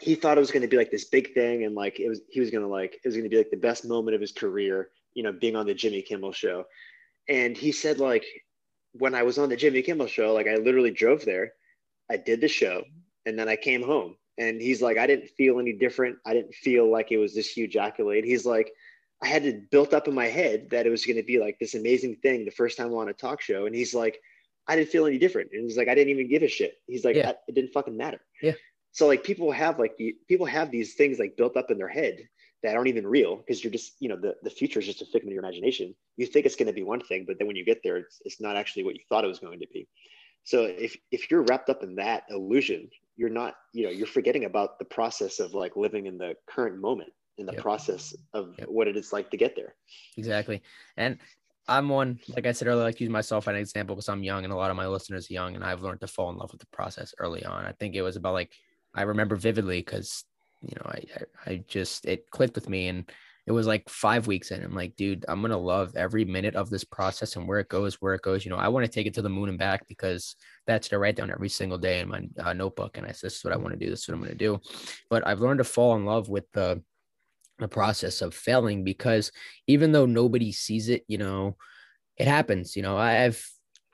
he 0.00 0.14
thought 0.14 0.36
it 0.36 0.40
was 0.40 0.50
going 0.50 0.62
to 0.62 0.68
be 0.68 0.76
like 0.76 0.90
this 0.90 1.06
big 1.06 1.32
thing 1.32 1.64
and 1.64 1.74
like 1.74 1.98
it 2.00 2.08
was 2.08 2.20
he 2.28 2.40
was 2.40 2.50
going 2.50 2.62
to 2.62 2.68
like 2.68 2.94
it 2.94 3.06
was 3.06 3.14
going 3.14 3.24
to 3.24 3.30
be 3.30 3.38
like 3.38 3.50
the 3.50 3.56
best 3.56 3.84
moment 3.84 4.14
of 4.14 4.20
his 4.20 4.32
career 4.32 4.90
you 5.14 5.22
know 5.22 5.32
being 5.32 5.56
on 5.56 5.66
the 5.66 5.74
jimmy 5.74 6.02
kimmel 6.02 6.32
show. 6.32 6.64
And 7.28 7.56
he 7.56 7.72
said 7.72 7.98
like 7.98 8.24
when 8.92 9.14
i 9.14 9.22
was 9.22 9.38
on 9.38 9.48
the 9.48 9.56
jimmy 9.56 9.82
kimmel 9.82 10.06
show 10.06 10.32
like 10.32 10.46
i 10.46 10.56
literally 10.56 10.90
drove 10.90 11.24
there 11.24 11.52
i 12.10 12.16
did 12.16 12.40
the 12.40 12.48
show 12.48 12.82
and 13.24 13.38
then 13.38 13.48
i 13.48 13.56
came 13.56 13.82
home. 13.82 14.16
And 14.38 14.60
he's 14.60 14.82
like 14.82 14.98
i 14.98 15.06
didn't 15.06 15.30
feel 15.30 15.58
any 15.58 15.72
different. 15.72 16.18
I 16.26 16.34
didn't 16.34 16.54
feel 16.54 16.90
like 16.90 17.10
it 17.10 17.18
was 17.18 17.34
this 17.34 17.50
huge 17.50 17.76
accolade. 17.76 18.24
He's 18.24 18.44
like 18.44 18.70
i 19.22 19.26
had 19.26 19.46
it 19.46 19.70
built 19.70 19.94
up 19.94 20.08
in 20.08 20.14
my 20.14 20.26
head 20.26 20.68
that 20.70 20.86
it 20.86 20.90
was 20.90 21.06
going 21.06 21.16
to 21.16 21.22
be 21.22 21.38
like 21.38 21.58
this 21.58 21.74
amazing 21.74 22.16
thing 22.16 22.44
the 22.44 22.50
first 22.50 22.76
time 22.76 22.92
on 22.92 23.08
a 23.08 23.14
talk 23.14 23.40
show. 23.40 23.64
And 23.64 23.74
he's 23.74 23.94
like 23.94 24.20
i 24.68 24.76
didn't 24.76 24.90
feel 24.90 25.06
any 25.06 25.16
different. 25.16 25.50
And 25.52 25.62
he's 25.62 25.78
like 25.78 25.88
i 25.88 25.94
didn't 25.94 26.10
even 26.10 26.28
give 26.28 26.42
a 26.42 26.48
shit. 26.48 26.74
He's 26.86 27.04
like 27.04 27.16
Yeah. 27.16 27.32
It 27.48 27.54
didn't 27.54 27.72
fucking 27.72 27.96
matter. 27.96 28.20
Yeah. 28.42 28.52
So 28.96 29.06
like 29.06 29.22
people 29.22 29.52
have 29.52 29.78
like 29.78 29.94
the 29.98 30.16
people 30.26 30.46
have 30.46 30.70
these 30.70 30.94
things 30.94 31.18
like 31.18 31.36
built 31.36 31.54
up 31.56 31.70
in 31.70 31.76
their 31.76 31.88
head 31.88 32.16
that 32.62 32.74
aren't 32.74 32.88
even 32.88 33.06
real 33.06 33.36
because 33.36 33.62
you're 33.62 33.72
just 33.72 33.92
you 34.00 34.08
know 34.08 34.16
the, 34.16 34.34
the 34.42 34.48
future 34.50 34.80
is 34.80 34.86
just 34.86 35.02
a 35.02 35.04
figment 35.04 35.26
of 35.26 35.32
your 35.34 35.42
imagination 35.42 35.94
you 36.16 36.24
think 36.26 36.46
it's 36.46 36.56
going 36.56 36.66
to 36.66 36.72
be 36.72 36.82
one 36.82 37.00
thing 37.00 37.24
but 37.26 37.38
then 37.38 37.46
when 37.46 37.56
you 37.56 37.64
get 37.64 37.80
there 37.84 37.98
it's, 37.98 38.22
it's 38.24 38.40
not 38.40 38.56
actually 38.56 38.82
what 38.84 38.94
you 38.94 39.02
thought 39.10 39.22
it 39.22 39.28
was 39.28 39.38
going 39.38 39.60
to 39.60 39.66
be 39.72 39.86
so 40.44 40.64
if 40.64 40.96
if 41.12 41.30
you're 41.30 41.42
wrapped 41.42 41.68
up 41.68 41.82
in 41.82 41.94
that 41.94 42.22
illusion 42.30 42.88
you're 43.16 43.28
not 43.28 43.54
you 43.74 43.84
know 43.84 43.90
you're 43.90 44.06
forgetting 44.06 44.46
about 44.46 44.78
the 44.78 44.84
process 44.86 45.40
of 45.40 45.52
like 45.52 45.76
living 45.76 46.06
in 46.06 46.16
the 46.16 46.34
current 46.48 46.80
moment 46.80 47.10
in 47.36 47.44
the 47.44 47.52
Yep. 47.52 47.62
process 47.62 48.16
of 48.32 48.54
Yep. 48.58 48.68
what 48.68 48.88
it 48.88 48.96
is 48.96 49.12
like 49.12 49.30
to 49.30 49.36
get 49.36 49.54
there 49.54 49.74
exactly. 50.16 50.62
And 50.96 51.18
I'm 51.68 51.88
one, 51.88 52.20
like 52.28 52.46
I 52.46 52.52
said 52.52 52.68
earlier, 52.68 52.84
like 52.84 53.00
use 53.00 53.10
myself 53.10 53.48
as 53.48 53.52
an 53.52 53.60
example 53.60 53.96
because 53.96 54.08
I'm 54.08 54.22
young 54.22 54.44
and 54.44 54.52
a 54.52 54.56
lot 54.56 54.70
of 54.70 54.76
my 54.76 54.86
listeners 54.86 55.28
are 55.28 55.34
young, 55.34 55.56
and 55.56 55.64
I've 55.64 55.82
learned 55.82 56.00
to 56.00 56.06
fall 56.06 56.30
in 56.30 56.36
love 56.36 56.52
with 56.52 56.60
the 56.60 56.66
process 56.68 57.12
early 57.18 57.44
on. 57.44 57.64
I 57.64 57.72
think 57.72 57.94
it 57.96 58.02
was 58.02 58.16
about 58.16 58.34
like 58.34 58.52
I 58.96 59.02
remember 59.02 59.36
vividly 59.36 59.78
because 59.80 60.24
you 60.62 60.74
know 60.76 60.86
I, 60.86 61.02
I 61.46 61.50
I 61.50 61.64
just 61.68 62.06
it 62.06 62.30
clicked 62.30 62.54
with 62.54 62.68
me 62.68 62.88
and 62.88 63.10
it 63.46 63.52
was 63.52 63.66
like 63.66 63.88
five 63.88 64.26
weeks 64.26 64.50
in. 64.50 64.62
I'm 64.64 64.74
like, 64.74 64.96
dude, 64.96 65.24
I'm 65.28 65.40
gonna 65.40 65.56
love 65.56 65.94
every 65.94 66.24
minute 66.24 66.56
of 66.56 66.68
this 66.68 66.82
process 66.82 67.36
and 67.36 67.46
where 67.46 67.60
it 67.60 67.68
goes, 67.68 67.94
where 68.02 68.14
it 68.14 68.22
goes. 68.22 68.44
You 68.44 68.50
know, 68.50 68.56
I 68.56 68.68
want 68.68 68.84
to 68.84 68.90
take 68.90 69.06
it 69.06 69.14
to 69.14 69.22
the 69.22 69.28
moon 69.28 69.48
and 69.48 69.58
back 69.58 69.86
because 69.86 70.34
that's 70.66 70.88
to 70.88 70.98
write 70.98 71.14
down 71.14 71.30
every 71.30 71.48
single 71.48 71.78
day 71.78 72.00
in 72.00 72.08
my 72.08 72.22
uh, 72.42 72.52
notebook. 72.54 72.96
And 72.98 73.06
I 73.06 73.12
said, 73.12 73.28
this 73.28 73.36
is 73.36 73.44
what 73.44 73.52
I 73.52 73.56
want 73.56 73.78
to 73.78 73.84
do. 73.84 73.88
This 73.88 74.02
is 74.02 74.08
what 74.08 74.16
I'm 74.16 74.22
gonna 74.22 74.34
do. 74.34 74.60
But 75.08 75.24
I've 75.26 75.40
learned 75.40 75.58
to 75.58 75.64
fall 75.64 75.94
in 75.94 76.04
love 76.04 76.28
with 76.28 76.50
the 76.52 76.82
the 77.58 77.68
process 77.68 78.20
of 78.20 78.34
failing 78.34 78.84
because 78.84 79.30
even 79.66 79.92
though 79.92 80.06
nobody 80.06 80.52
sees 80.52 80.88
it, 80.88 81.04
you 81.08 81.18
know, 81.18 81.56
it 82.16 82.26
happens. 82.26 82.74
You 82.74 82.82
know, 82.82 82.96
I've 82.96 83.42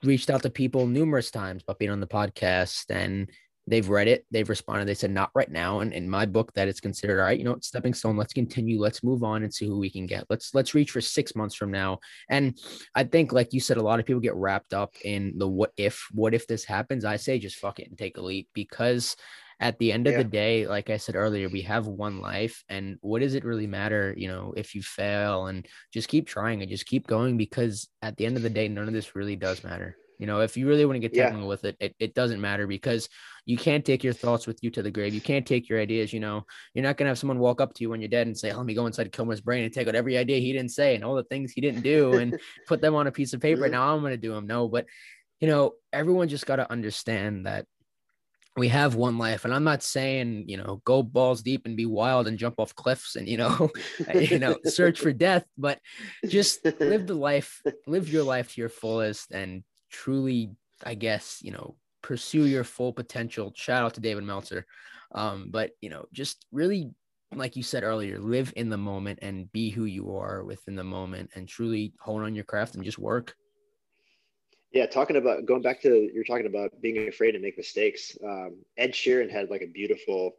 reached 0.02 0.30
out 0.30 0.42
to 0.42 0.50
people 0.50 0.86
numerous 0.86 1.30
times 1.30 1.62
about 1.62 1.78
being 1.78 1.90
on 1.90 2.00
the 2.00 2.06
podcast 2.06 2.84
and 2.90 3.30
they've 3.66 3.88
read 3.88 4.08
it, 4.08 4.26
they've 4.30 4.48
responded, 4.48 4.86
they 4.86 4.94
said, 4.94 5.10
not 5.10 5.30
right 5.34 5.50
now. 5.50 5.80
And 5.80 5.92
in 5.92 6.08
my 6.08 6.26
book, 6.26 6.52
that 6.54 6.68
is 6.68 6.80
considered 6.80 7.20
all 7.20 7.26
right, 7.26 7.38
you 7.38 7.44
know, 7.44 7.56
stepping 7.60 7.94
stone. 7.94 8.16
Let's 8.16 8.32
continue, 8.32 8.80
let's 8.80 9.04
move 9.04 9.22
on 9.22 9.42
and 9.42 9.52
see 9.54 9.66
who 9.66 9.78
we 9.78 9.90
can 9.90 10.06
get. 10.06 10.24
Let's 10.28 10.54
let's 10.54 10.74
reach 10.74 10.90
for 10.90 11.00
six 11.00 11.36
months 11.36 11.54
from 11.54 11.70
now. 11.70 11.98
And 12.28 12.58
I 12.94 13.04
think, 13.04 13.32
like 13.32 13.52
you 13.52 13.60
said, 13.60 13.76
a 13.76 13.82
lot 13.82 14.00
of 14.00 14.06
people 14.06 14.20
get 14.20 14.34
wrapped 14.34 14.74
up 14.74 14.94
in 15.04 15.34
the 15.38 15.48
what 15.48 15.72
if, 15.76 16.08
what 16.12 16.34
if 16.34 16.46
this 16.46 16.64
happens? 16.64 17.04
I 17.04 17.16
say 17.16 17.38
just 17.38 17.56
fuck 17.56 17.78
it 17.78 17.88
and 17.88 17.96
take 17.96 18.16
a 18.16 18.22
leap 18.22 18.48
because 18.52 19.16
at 19.60 19.78
the 19.78 19.92
end 19.92 20.08
of 20.08 20.12
Yeah. 20.12 20.18
the 20.18 20.24
day, 20.24 20.66
like 20.66 20.90
I 20.90 20.96
said 20.96 21.14
earlier, 21.14 21.48
we 21.48 21.62
have 21.62 21.86
one 21.86 22.20
life. 22.20 22.64
And 22.68 22.98
what 23.00 23.20
does 23.20 23.34
it 23.34 23.44
really 23.44 23.68
matter, 23.68 24.12
you 24.16 24.26
know, 24.26 24.52
if 24.56 24.74
you 24.74 24.82
fail 24.82 25.46
and 25.46 25.68
just 25.92 26.08
keep 26.08 26.26
trying 26.26 26.62
and 26.62 26.70
just 26.70 26.86
keep 26.86 27.06
going 27.06 27.36
because 27.36 27.88
at 28.02 28.16
the 28.16 28.26
end 28.26 28.36
of 28.36 28.42
the 28.42 28.50
day, 28.50 28.66
none 28.66 28.88
of 28.88 28.94
this 28.94 29.14
really 29.14 29.36
does 29.36 29.62
matter. 29.62 29.96
You 30.22 30.28
know, 30.28 30.38
if 30.38 30.56
you 30.56 30.68
really 30.68 30.84
want 30.84 30.94
to 30.94 31.00
get 31.00 31.16
Yeah. 31.16 31.36
with 31.36 31.64
it, 31.64 31.76
it, 31.80 31.96
it 31.98 32.14
doesn't 32.14 32.40
matter 32.40 32.68
because 32.68 33.08
you 33.44 33.56
can't 33.56 33.84
take 33.84 34.04
your 34.04 34.12
thoughts 34.12 34.46
with 34.46 34.62
you 34.62 34.70
to 34.70 34.80
the 34.80 34.90
grave. 34.92 35.12
You 35.14 35.20
can't 35.20 35.44
take 35.44 35.68
your 35.68 35.80
ideas. 35.80 36.12
You 36.12 36.20
know, 36.20 36.46
you're 36.74 36.84
not 36.84 36.96
going 36.96 37.06
to 37.06 37.10
have 37.10 37.18
someone 37.18 37.40
walk 37.40 37.60
up 37.60 37.74
to 37.74 37.82
you 37.82 37.90
when 37.90 38.00
you're 38.00 38.08
dead 38.08 38.28
and 38.28 38.38
say, 38.38 38.54
let 38.54 38.64
me 38.64 38.72
go 38.72 38.86
inside 38.86 39.10
Kilmer's 39.10 39.40
brain 39.40 39.64
and 39.64 39.72
take 39.72 39.88
out 39.88 39.96
every 39.96 40.16
idea 40.16 40.38
he 40.38 40.52
didn't 40.52 40.70
say 40.70 40.94
and 40.94 41.02
all 41.02 41.16
the 41.16 41.24
things 41.24 41.50
he 41.50 41.60
didn't 41.60 41.82
do 41.82 42.18
and 42.18 42.38
put 42.68 42.80
them 42.80 42.94
on 42.94 43.08
a 43.08 43.10
piece 43.10 43.32
of 43.32 43.40
paper. 43.40 43.66
Mhm. 43.66 43.72
Now 43.72 43.92
I'm 43.92 44.00
going 44.00 44.12
to 44.12 44.16
do 44.16 44.32
them. 44.32 44.46
No, 44.46 44.68
but, 44.68 44.86
you 45.40 45.48
know, 45.48 45.72
everyone 45.92 46.28
just 46.28 46.46
got 46.46 46.56
to 46.56 46.70
understand 46.70 47.46
that 47.46 47.66
we 48.56 48.68
have 48.68 48.94
one 48.94 49.16
life 49.16 49.46
and 49.46 49.54
i'm 49.54 49.64
not 49.64 49.82
saying 49.82 50.44
you 50.46 50.58
know 50.58 50.82
go 50.84 51.02
balls 51.02 51.42
deep 51.42 51.62
and 51.64 51.74
be 51.74 51.86
wild 51.86 52.28
and 52.28 52.36
jump 52.36 52.56
off 52.58 52.74
cliffs 52.74 53.16
and 53.16 53.26
you 53.26 53.38
know 53.38 53.70
you 54.14 54.38
know 54.38 54.58
search 54.66 55.00
for 55.00 55.10
death 55.10 55.46
but 55.56 55.78
just 56.28 56.62
live 56.78 57.06
the 57.06 57.14
life 57.14 57.62
live 57.86 58.12
your 58.12 58.22
life 58.24 58.52
to 58.52 58.60
your 58.60 58.68
fullest 58.68 59.32
and 59.32 59.64
truly 59.92 60.50
i 60.84 60.94
guess 60.94 61.38
you 61.42 61.52
know 61.52 61.76
pursue 62.02 62.46
your 62.46 62.64
full 62.64 62.92
potential 62.92 63.52
shout 63.54 63.84
out 63.84 63.94
to 63.94 64.00
david 64.00 64.24
meltzer 64.24 64.66
um 65.14 65.48
but 65.50 65.70
you 65.80 65.88
know 65.88 66.04
just 66.12 66.46
really 66.50 66.90
like 67.34 67.54
you 67.54 67.62
said 67.62 67.84
earlier 67.84 68.18
live 68.18 68.52
in 68.56 68.68
the 68.68 68.76
moment 68.76 69.18
and 69.22 69.50
be 69.52 69.70
who 69.70 69.84
you 69.84 70.16
are 70.16 70.42
within 70.44 70.74
the 70.74 70.82
moment 70.82 71.30
and 71.34 71.46
truly 71.46 71.92
hone 72.00 72.22
on 72.22 72.34
your 72.34 72.44
craft 72.44 72.74
and 72.74 72.84
just 72.84 72.98
work 72.98 73.36
Yeah, 74.72 74.86
talking 74.86 75.16
about 75.16 75.46
going 75.46 75.62
back 75.62 75.80
to 75.82 76.10
you're 76.12 76.24
talking 76.24 76.46
about 76.46 76.70
being 76.80 77.08
afraid 77.08 77.32
to 77.32 77.38
make 77.38 77.56
mistakes. 77.56 78.16
Um, 78.24 78.56
Ed 78.76 78.92
Sheeran 78.92 79.30
had 79.30 79.50
like 79.50 79.62
a 79.62 79.66
beautiful 79.66 80.32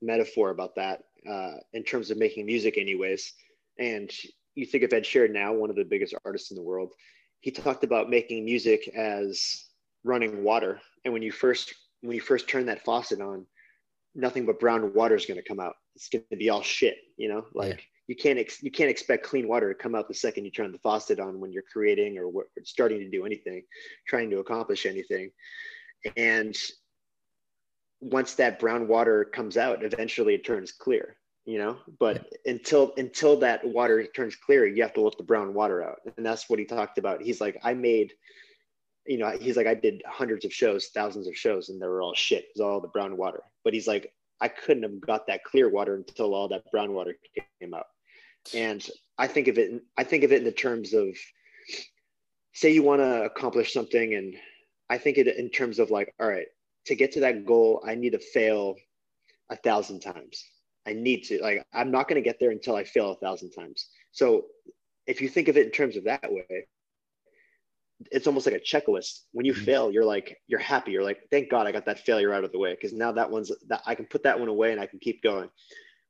metaphor 0.00 0.50
about 0.50 0.74
that 0.76 1.04
uh, 1.28 1.54
in 1.72 1.82
terms 1.82 2.10
of 2.10 2.18
making 2.18 2.46
music, 2.46 2.78
anyways. 2.78 3.32
And 3.78 4.10
you 4.54 4.66
think 4.66 4.84
of 4.84 4.92
Ed 4.92 5.04
Sheeran 5.04 5.32
now, 5.32 5.52
one 5.52 5.70
of 5.70 5.76
the 5.76 5.84
biggest 5.84 6.14
artists 6.24 6.50
in 6.50 6.56
the 6.56 6.62
world. 6.62 6.92
He 7.40 7.50
talked 7.50 7.84
about 7.84 8.10
making 8.10 8.44
music 8.44 8.88
as 8.88 9.64
running 10.04 10.42
water, 10.42 10.80
and 11.04 11.12
when 11.12 11.22
you 11.22 11.32
first 11.32 11.74
when 12.00 12.14
you 12.14 12.20
first 12.20 12.48
turn 12.48 12.66
that 12.66 12.84
faucet 12.84 13.20
on, 13.20 13.46
nothing 14.14 14.46
but 14.46 14.60
brown 14.60 14.94
water 14.94 15.16
is 15.16 15.26
going 15.26 15.40
to 15.40 15.48
come 15.48 15.60
out. 15.60 15.74
It's 15.96 16.08
going 16.08 16.24
to 16.30 16.36
be 16.36 16.50
all 16.50 16.62
shit, 16.62 16.96
you 17.16 17.28
know, 17.28 17.44
like. 17.54 17.76
Yeah 17.76 17.82
you 18.08 18.16
can't 18.16 18.38
ex- 18.38 18.62
you 18.62 18.70
can't 18.70 18.90
expect 18.90 19.24
clean 19.24 19.46
water 19.46 19.72
to 19.72 19.78
come 19.78 19.94
out 19.94 20.08
the 20.08 20.14
second 20.14 20.44
you 20.46 20.50
turn 20.50 20.72
the 20.72 20.78
faucet 20.78 21.20
on 21.20 21.38
when 21.38 21.52
you're 21.52 21.62
creating 21.70 22.18
or 22.18 22.46
starting 22.64 22.98
to 23.00 23.10
do 23.10 23.24
anything, 23.24 23.62
trying 24.08 24.30
to 24.30 24.38
accomplish 24.38 24.86
anything. 24.86 25.30
And 26.16 26.56
once 28.00 28.34
that 28.34 28.58
brown 28.58 28.88
water 28.88 29.24
comes 29.24 29.56
out, 29.56 29.84
eventually 29.84 30.34
it 30.34 30.44
turns 30.44 30.72
clear, 30.72 31.16
you 31.48 31.58
know. 31.58 31.78
But 31.98 32.28
yeah. 32.44 32.52
until 32.52 32.92
until 32.98 33.38
that 33.38 33.66
water 33.66 34.06
turns 34.14 34.36
clear, 34.36 34.66
you 34.66 34.82
have 34.82 34.92
to 34.94 35.00
let 35.00 35.16
the 35.16 35.24
brown 35.24 35.54
water 35.54 35.82
out, 35.82 36.00
and 36.16 36.24
that's 36.24 36.48
what 36.48 36.58
he 36.58 36.66
talked 36.66 36.98
about. 36.98 37.22
He's 37.22 37.40
like, 37.40 37.58
I 37.64 37.74
made. 37.74 38.12
You 39.06 39.16
know, 39.16 39.30
he's 39.40 39.56
like, 39.56 39.66
I 39.66 39.72
did 39.72 40.02
hundreds 40.06 40.44
of 40.44 40.52
shows, 40.52 40.88
thousands 40.88 41.26
of 41.26 41.34
shows, 41.34 41.70
and 41.70 41.80
they 41.80 41.86
were 41.86 42.02
all 42.02 42.14
shit. 42.14 42.44
It 42.44 42.50
was 42.56 42.60
all 42.60 42.78
the 42.78 42.88
brown 42.88 43.16
water. 43.16 43.42
But 43.64 43.72
he's 43.72 43.88
like, 43.88 44.12
I 44.42 44.48
couldn't 44.48 44.82
have 44.82 45.00
got 45.00 45.26
that 45.28 45.44
clear 45.44 45.70
water 45.70 45.94
until 45.94 46.34
all 46.34 46.46
that 46.48 46.70
brown 46.70 46.92
water 46.92 47.16
came 47.58 47.72
out. 47.72 47.86
And 48.54 48.86
I 49.16 49.26
think 49.26 49.48
of 49.48 49.56
it, 49.56 49.82
I 49.96 50.04
think 50.04 50.24
of 50.24 50.32
it 50.32 50.40
in 50.40 50.44
the 50.44 50.52
terms 50.52 50.92
of, 50.92 51.08
say 52.52 52.70
you 52.70 52.82
want 52.82 53.00
to 53.00 53.22
accomplish 53.24 53.72
something, 53.72 54.14
and 54.14 54.36
I 54.90 54.98
think 54.98 55.16
it 55.16 55.26
in 55.26 55.48
terms 55.48 55.78
of 55.78 55.90
like, 55.90 56.12
all 56.20 56.28
right, 56.28 56.48
to 56.84 56.94
get 56.94 57.12
to 57.12 57.20
that 57.20 57.46
goal, 57.46 57.82
I 57.86 57.94
need 57.94 58.12
to 58.12 58.18
fail 58.18 58.76
a 59.48 59.56
thousand 59.56 60.00
times. 60.00 60.44
I 60.88 60.92
need 60.94 61.24
to 61.24 61.40
like, 61.42 61.64
I'm 61.72 61.90
not 61.90 62.08
going 62.08 62.22
to 62.22 62.28
get 62.28 62.38
there 62.40 62.50
until 62.50 62.76
I 62.76 62.84
fail 62.84 63.10
a 63.12 63.16
thousand 63.16 63.50
times. 63.50 63.88
So 64.12 64.46
if 65.06 65.20
you 65.20 65.28
think 65.28 65.48
of 65.48 65.56
it 65.56 65.66
in 65.66 65.72
terms 65.72 65.96
of 65.96 66.04
that 66.04 66.32
way, 66.32 66.66
it's 68.12 68.26
almost 68.26 68.46
like 68.46 68.54
a 68.54 68.60
checklist. 68.60 69.20
When 69.32 69.44
you 69.44 69.52
mm-hmm. 69.52 69.64
fail, 69.64 69.92
you're 69.92 70.04
like, 70.04 70.38
you're 70.46 70.60
happy. 70.60 70.92
You're 70.92 71.02
like, 71.02 71.18
thank 71.30 71.50
God 71.50 71.66
I 71.66 71.72
got 71.72 71.86
that 71.86 72.00
failure 72.00 72.32
out 72.32 72.44
of 72.44 72.52
the 72.52 72.58
way 72.58 72.74
because 72.74 72.92
now 72.92 73.12
that 73.12 73.30
one's 73.30 73.50
that 73.68 73.82
I 73.86 73.94
can 73.94 74.06
put 74.06 74.22
that 74.22 74.38
one 74.38 74.48
away 74.48 74.72
and 74.72 74.80
I 74.80 74.86
can 74.86 74.98
keep 75.00 75.22
going 75.22 75.50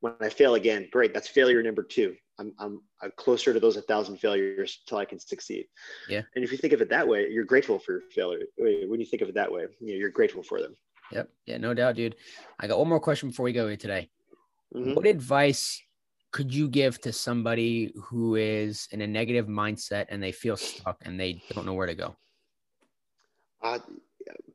when 0.01 0.15
I 0.21 0.29
fail 0.29 0.55
again, 0.55 0.89
great. 0.93 1.13
That's 1.13 1.29
failure 1.29 1.63
number 1.63 1.83
two. 1.83 2.15
I'm, 2.39 2.53
I'm, 2.59 2.81
I'm 3.03 3.13
closer 3.17 3.53
to 3.53 3.59
those 3.59 3.77
a 3.77 3.83
thousand 3.83 4.19
failures 4.19 4.83
till 4.87 4.99
I 4.99 5.05
can 5.05 5.19
succeed. 5.19 5.67
Yeah. 6.09 6.23
And 6.37 6.45
if 6.45 6.53
you 6.53 6.59
think 6.59 6.73
of 6.73 6.81
it 6.81 6.91
that 6.91 7.07
way, 7.07 7.29
you're 7.29 7.45
grateful 7.45 7.79
for 7.79 7.93
your 7.93 8.03
failure. 8.15 8.45
When 8.57 9.01
you 9.01 9.07
think 9.07 9.23
of 9.23 9.29
it 9.29 9.35
that 9.35 9.51
way, 9.51 9.67
you 9.81 9.89
know, 9.89 9.99
you're 9.99 10.11
grateful 10.11 10.43
for 10.43 10.61
them. 10.61 10.77
Yep. 11.11 11.31
Yeah, 11.47 11.57
no 11.57 11.75
doubt, 11.75 11.97
dude. 11.97 12.17
I 12.61 12.69
got 12.69 12.79
one 12.79 12.89
more 12.89 13.01
question 13.01 13.31
before 13.31 13.45
we 13.45 13.53
go 13.53 13.67
here 13.67 13.77
today. 13.77 14.09
Mm-hmm. 14.75 14.95
What 14.95 15.07
advice 15.07 15.83
could 16.31 16.55
you 16.55 16.69
give 16.69 17.01
to 17.01 17.13
somebody 17.13 17.93
who 18.05 18.35
is 18.35 18.89
in 18.91 19.01
a 19.01 19.07
negative 19.07 19.47
mindset 19.47 20.07
and 20.11 20.23
they 20.23 20.33
feel 20.33 20.57
stuck 20.57 20.99
and 21.03 21.19
they 21.19 21.43
don't 21.53 21.67
know 21.67 21.75
where 21.75 21.87
to 21.87 21.95
go? 21.95 22.17
Uh, 23.63 23.79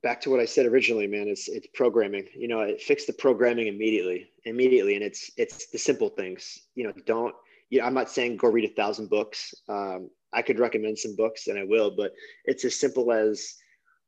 back 0.02 0.22
to 0.22 0.30
what 0.30 0.40
I 0.40 0.46
said 0.46 0.66
originally, 0.66 1.08
man, 1.08 1.28
it's 1.28 1.48
it's 1.48 1.68
programming. 1.74 2.28
You 2.36 2.48
know, 2.48 2.62
it 2.62 2.82
fix 2.82 3.06
the 3.06 3.14
programming 3.14 3.68
immediately, 3.68 4.30
immediately, 4.46 4.96
and 4.96 5.04
it's 5.04 5.32
it's 5.38 5.68
the 5.68 5.78
simple 5.78 6.10
things. 6.10 6.60
You 6.76 6.86
know, 6.86 6.94
don't. 7.06 7.34
You 7.70 7.80
know, 7.80 7.86
I'm 7.86 7.94
not 7.94 8.12
saying 8.12 8.38
go 8.38 8.50
read 8.50 8.70
a 8.70 8.74
thousand 8.74 9.10
books. 9.10 9.54
Um, 9.68 10.10
I 10.32 10.42
could 10.42 10.60
recommend 10.60 10.98
some 11.00 11.16
books, 11.16 11.48
and 11.48 11.58
I 11.58 11.64
will, 11.64 11.92
but 11.96 12.14
it's 12.46 12.66
as 12.66 12.80
simple 12.80 13.12
as 13.12 13.56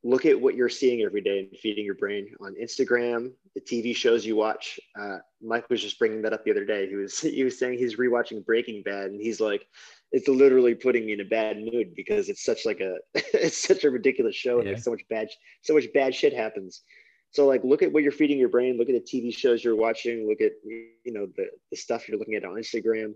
look 0.06 0.28
at 0.28 0.40
what 0.40 0.54
you're 0.54 0.70
seeing 0.70 1.02
every 1.02 1.20
day 1.20 1.40
and 1.40 1.58
feeding 1.58 1.84
your 1.84 1.96
brain 1.96 2.28
on 2.40 2.54
Instagram, 2.62 3.32
the 3.56 3.62
TV 3.62 3.96
shows 3.96 4.24
you 4.24 4.36
watch. 4.36 4.80
Uh, 4.98 5.18
Mike 5.42 5.68
was 5.68 5.82
just 5.82 5.98
bringing 5.98 6.22
that 6.22 6.32
up 6.32 6.46
the 6.46 6.52
other 6.52 6.64
day. 6.64 6.88
He 6.88 6.96
was 6.96 7.20
he 7.38 7.44
was 7.44 7.58
saying 7.58 7.80
he's 7.80 7.98
rewatching 7.98 8.46
Breaking 8.46 8.84
Bad, 8.84 9.08
and 9.08 9.20
he's 9.20 9.42
like, 9.42 9.68
it's 10.12 10.28
literally 10.28 10.76
putting 10.76 11.08
me 11.08 11.14
in 11.14 11.22
a 11.22 11.26
bad 11.26 11.58
mood 11.58 11.96
because 11.96 12.30
it's 12.30 12.46
such 12.46 12.66
like 12.66 12.82
a 12.82 12.98
it's 13.16 13.58
such 13.58 13.84
a 13.84 13.90
ridiculous 13.90 14.36
show 14.36 14.60
and 14.60 14.70
yeah. 14.70 14.76
so 14.78 14.92
much 14.92 15.02
bad 15.10 15.28
so 15.64 15.74
much 15.74 15.86
bad 15.94 16.14
shit 16.14 16.34
happens. 16.34 16.84
So 17.32 17.48
like 17.48 17.64
look 17.64 17.82
at 17.82 17.92
what 17.92 18.04
you're 18.04 18.12
feeding 18.12 18.38
your 18.38 18.50
brain, 18.50 18.78
look 18.78 18.90
at 18.90 18.96
the 18.96 19.02
TV 19.02 19.36
shows 19.36 19.64
you're 19.64 19.76
watching, 19.76 20.28
look 20.30 20.40
at 20.40 20.52
you 20.64 21.14
know 21.14 21.28
the 21.36 21.48
the 21.72 21.78
stuff 21.78 22.08
you're 22.08 22.20
looking 22.20 22.36
at 22.36 22.46
on 22.46 22.54
Instagram. 22.54 23.16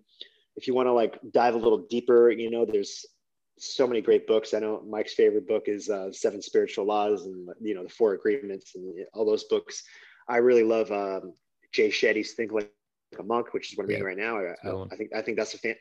If 0.56 0.68
you 0.68 0.74
want 0.74 0.88
to 0.88 0.94
like 0.94 1.20
dive 1.32 1.54
a 1.54 1.60
little 1.60 1.86
deeper, 1.88 2.32
you 2.32 2.50
know, 2.50 2.66
there's 2.66 3.06
so 3.60 3.88
many 3.88 4.02
great 4.02 4.28
books. 4.28 4.54
I 4.54 4.60
know 4.60 4.84
Mike's 4.88 5.14
favorite 5.14 5.48
book 5.48 5.64
is 5.68 5.90
uh, 5.90 6.12
Seven 6.12 6.42
Spiritual 6.42 6.86
Laws 6.86 7.26
and 7.26 7.50
you 7.62 7.76
know 7.76 7.84
the 7.84 7.90
Four 7.90 8.14
Agreements 8.14 8.76
and 8.76 9.06
all 9.14 9.26
those 9.26 9.46
books. 9.46 9.84
I 10.28 10.38
really 10.38 10.64
love 10.64 10.92
um, 10.92 11.34
Jay 11.72 11.90
Shetty's 11.90 12.34
Think 12.34 12.52
Like 12.52 12.72
a 13.18 13.24
Monk, 13.24 13.54
which 13.54 13.72
is 13.72 13.78
what 13.78 13.84
I'm 13.84 13.90
reading 13.90 14.06
right 14.06 14.18
now. 14.18 14.38
I, 14.38 14.70
I, 14.70 14.84
I, 14.92 14.96
think 14.96 15.16
I 15.16 15.22
think 15.22 15.38
that's 15.38 15.54
a 15.56 15.58
fan, 15.58 15.76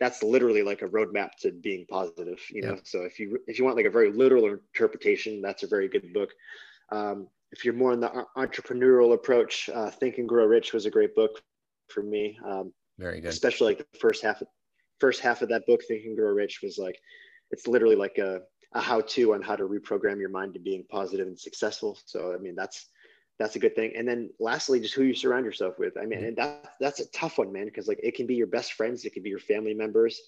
that's 0.00 0.22
literally 0.22 0.62
like 0.62 0.82
a 0.82 0.88
roadmap 0.88 1.30
to 1.40 1.52
being 1.52 1.86
positive 1.88 2.40
you 2.50 2.62
know 2.62 2.74
yeah. 2.74 2.80
so 2.82 3.02
if 3.02 3.20
you 3.20 3.38
if 3.46 3.58
you 3.58 3.64
want 3.64 3.76
like 3.76 3.86
a 3.86 3.90
very 3.90 4.10
literal 4.10 4.46
interpretation 4.46 5.40
that's 5.40 5.62
a 5.62 5.68
very 5.68 5.86
good 5.86 6.12
book 6.12 6.30
um, 6.90 7.28
if 7.52 7.64
you're 7.64 7.74
more 7.74 7.92
in 7.92 8.00
the 8.00 8.26
entrepreneurial 8.36 9.12
approach 9.12 9.68
uh, 9.72 9.90
think 9.90 10.18
and 10.18 10.28
grow 10.28 10.46
rich 10.46 10.72
was 10.72 10.86
a 10.86 10.90
great 10.90 11.14
book 11.14 11.42
for 11.88 12.02
me 12.02 12.36
um, 12.44 12.72
very 12.98 13.20
good 13.20 13.28
especially 13.28 13.74
like 13.74 13.78
the 13.92 13.98
first 13.98 14.22
half 14.24 14.40
of 14.40 14.48
first 15.00 15.20
half 15.20 15.42
of 15.42 15.48
that 15.48 15.66
book 15.66 15.82
think 15.86 16.04
and 16.04 16.16
grow 16.16 16.30
rich 16.30 16.60
was 16.62 16.78
like 16.78 16.98
it's 17.50 17.66
literally 17.66 17.96
like 17.96 18.18
a, 18.18 18.40
a 18.74 18.80
how-to 18.80 19.34
on 19.34 19.42
how 19.42 19.56
to 19.56 19.64
reprogram 19.64 20.20
your 20.20 20.28
mind 20.28 20.54
to 20.54 20.60
being 20.60 20.84
positive 20.90 21.26
and 21.26 21.38
successful 21.38 21.98
so 22.04 22.34
i 22.34 22.38
mean 22.38 22.54
that's 22.54 22.86
that's 23.40 23.56
a 23.56 23.58
good 23.58 23.74
thing. 23.74 23.92
And 23.96 24.06
then 24.06 24.28
lastly, 24.38 24.80
just 24.80 24.92
who 24.92 25.02
you 25.02 25.14
surround 25.14 25.46
yourself 25.46 25.78
with. 25.78 25.96
I 25.96 26.04
mean, 26.04 26.18
mm-hmm. 26.18 26.28
and 26.28 26.36
that 26.36 26.74
that's 26.78 27.00
a 27.00 27.06
tough 27.06 27.38
one, 27.38 27.50
man, 27.50 27.64
because 27.64 27.88
like 27.88 27.98
it 28.02 28.14
can 28.14 28.26
be 28.26 28.34
your 28.34 28.46
best 28.46 28.74
friends, 28.74 29.04
it 29.04 29.14
can 29.14 29.22
be 29.22 29.30
your 29.30 29.38
family 29.38 29.72
members, 29.72 30.20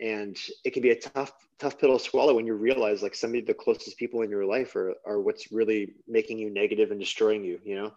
and 0.00 0.38
it 0.64 0.72
can 0.72 0.80
be 0.80 0.90
a 0.90 1.00
tough, 1.00 1.32
tough 1.58 1.76
pill 1.76 1.98
to 1.98 2.02
swallow 2.02 2.34
when 2.34 2.46
you 2.46 2.54
realize 2.54 3.02
like 3.02 3.16
some 3.16 3.34
of 3.34 3.46
the 3.46 3.52
closest 3.52 3.98
people 3.98 4.22
in 4.22 4.30
your 4.30 4.46
life 4.46 4.76
are 4.76 4.94
are 5.04 5.20
what's 5.20 5.50
really 5.50 5.94
making 6.06 6.38
you 6.38 6.48
negative 6.48 6.92
and 6.92 7.00
destroying 7.00 7.42
you, 7.42 7.58
you 7.64 7.74
know. 7.74 7.92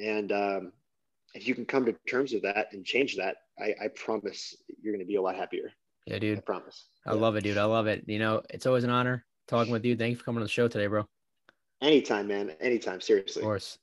And 0.00 0.32
um, 0.32 0.72
if 1.34 1.46
you 1.46 1.54
can 1.54 1.64
come 1.64 1.86
to 1.86 1.94
terms 2.10 2.32
with 2.32 2.42
that 2.42 2.72
and 2.72 2.84
change 2.84 3.16
that, 3.16 3.36
I, 3.58 3.74
I 3.84 3.88
promise 3.94 4.54
you're 4.82 4.92
going 4.92 5.04
to 5.04 5.06
be 5.06 5.16
a 5.16 5.22
lot 5.22 5.36
happier. 5.36 5.72
Yeah, 6.06 6.18
dude. 6.18 6.38
I 6.38 6.40
promise. 6.42 6.88
I 7.06 7.14
yeah. 7.14 7.20
love 7.20 7.36
it, 7.36 7.42
dude. 7.42 7.58
I 7.58 7.64
love 7.64 7.86
it. 7.86 8.04
You 8.06 8.18
know, 8.18 8.42
it's 8.50 8.66
always 8.66 8.84
an 8.84 8.90
honor 8.90 9.24
talking 9.48 9.72
with 9.72 9.84
you. 9.84 9.96
Thank 9.96 10.10
you 10.10 10.16
for 10.16 10.24
coming 10.24 10.38
on 10.38 10.44
the 10.44 10.48
show 10.48 10.68
today, 10.68 10.86
bro. 10.86 11.04
Anytime, 11.82 12.28
man. 12.28 12.50
Anytime. 12.60 13.00
Seriously. 13.00 13.42
Of 13.42 13.46
course. 13.46 13.78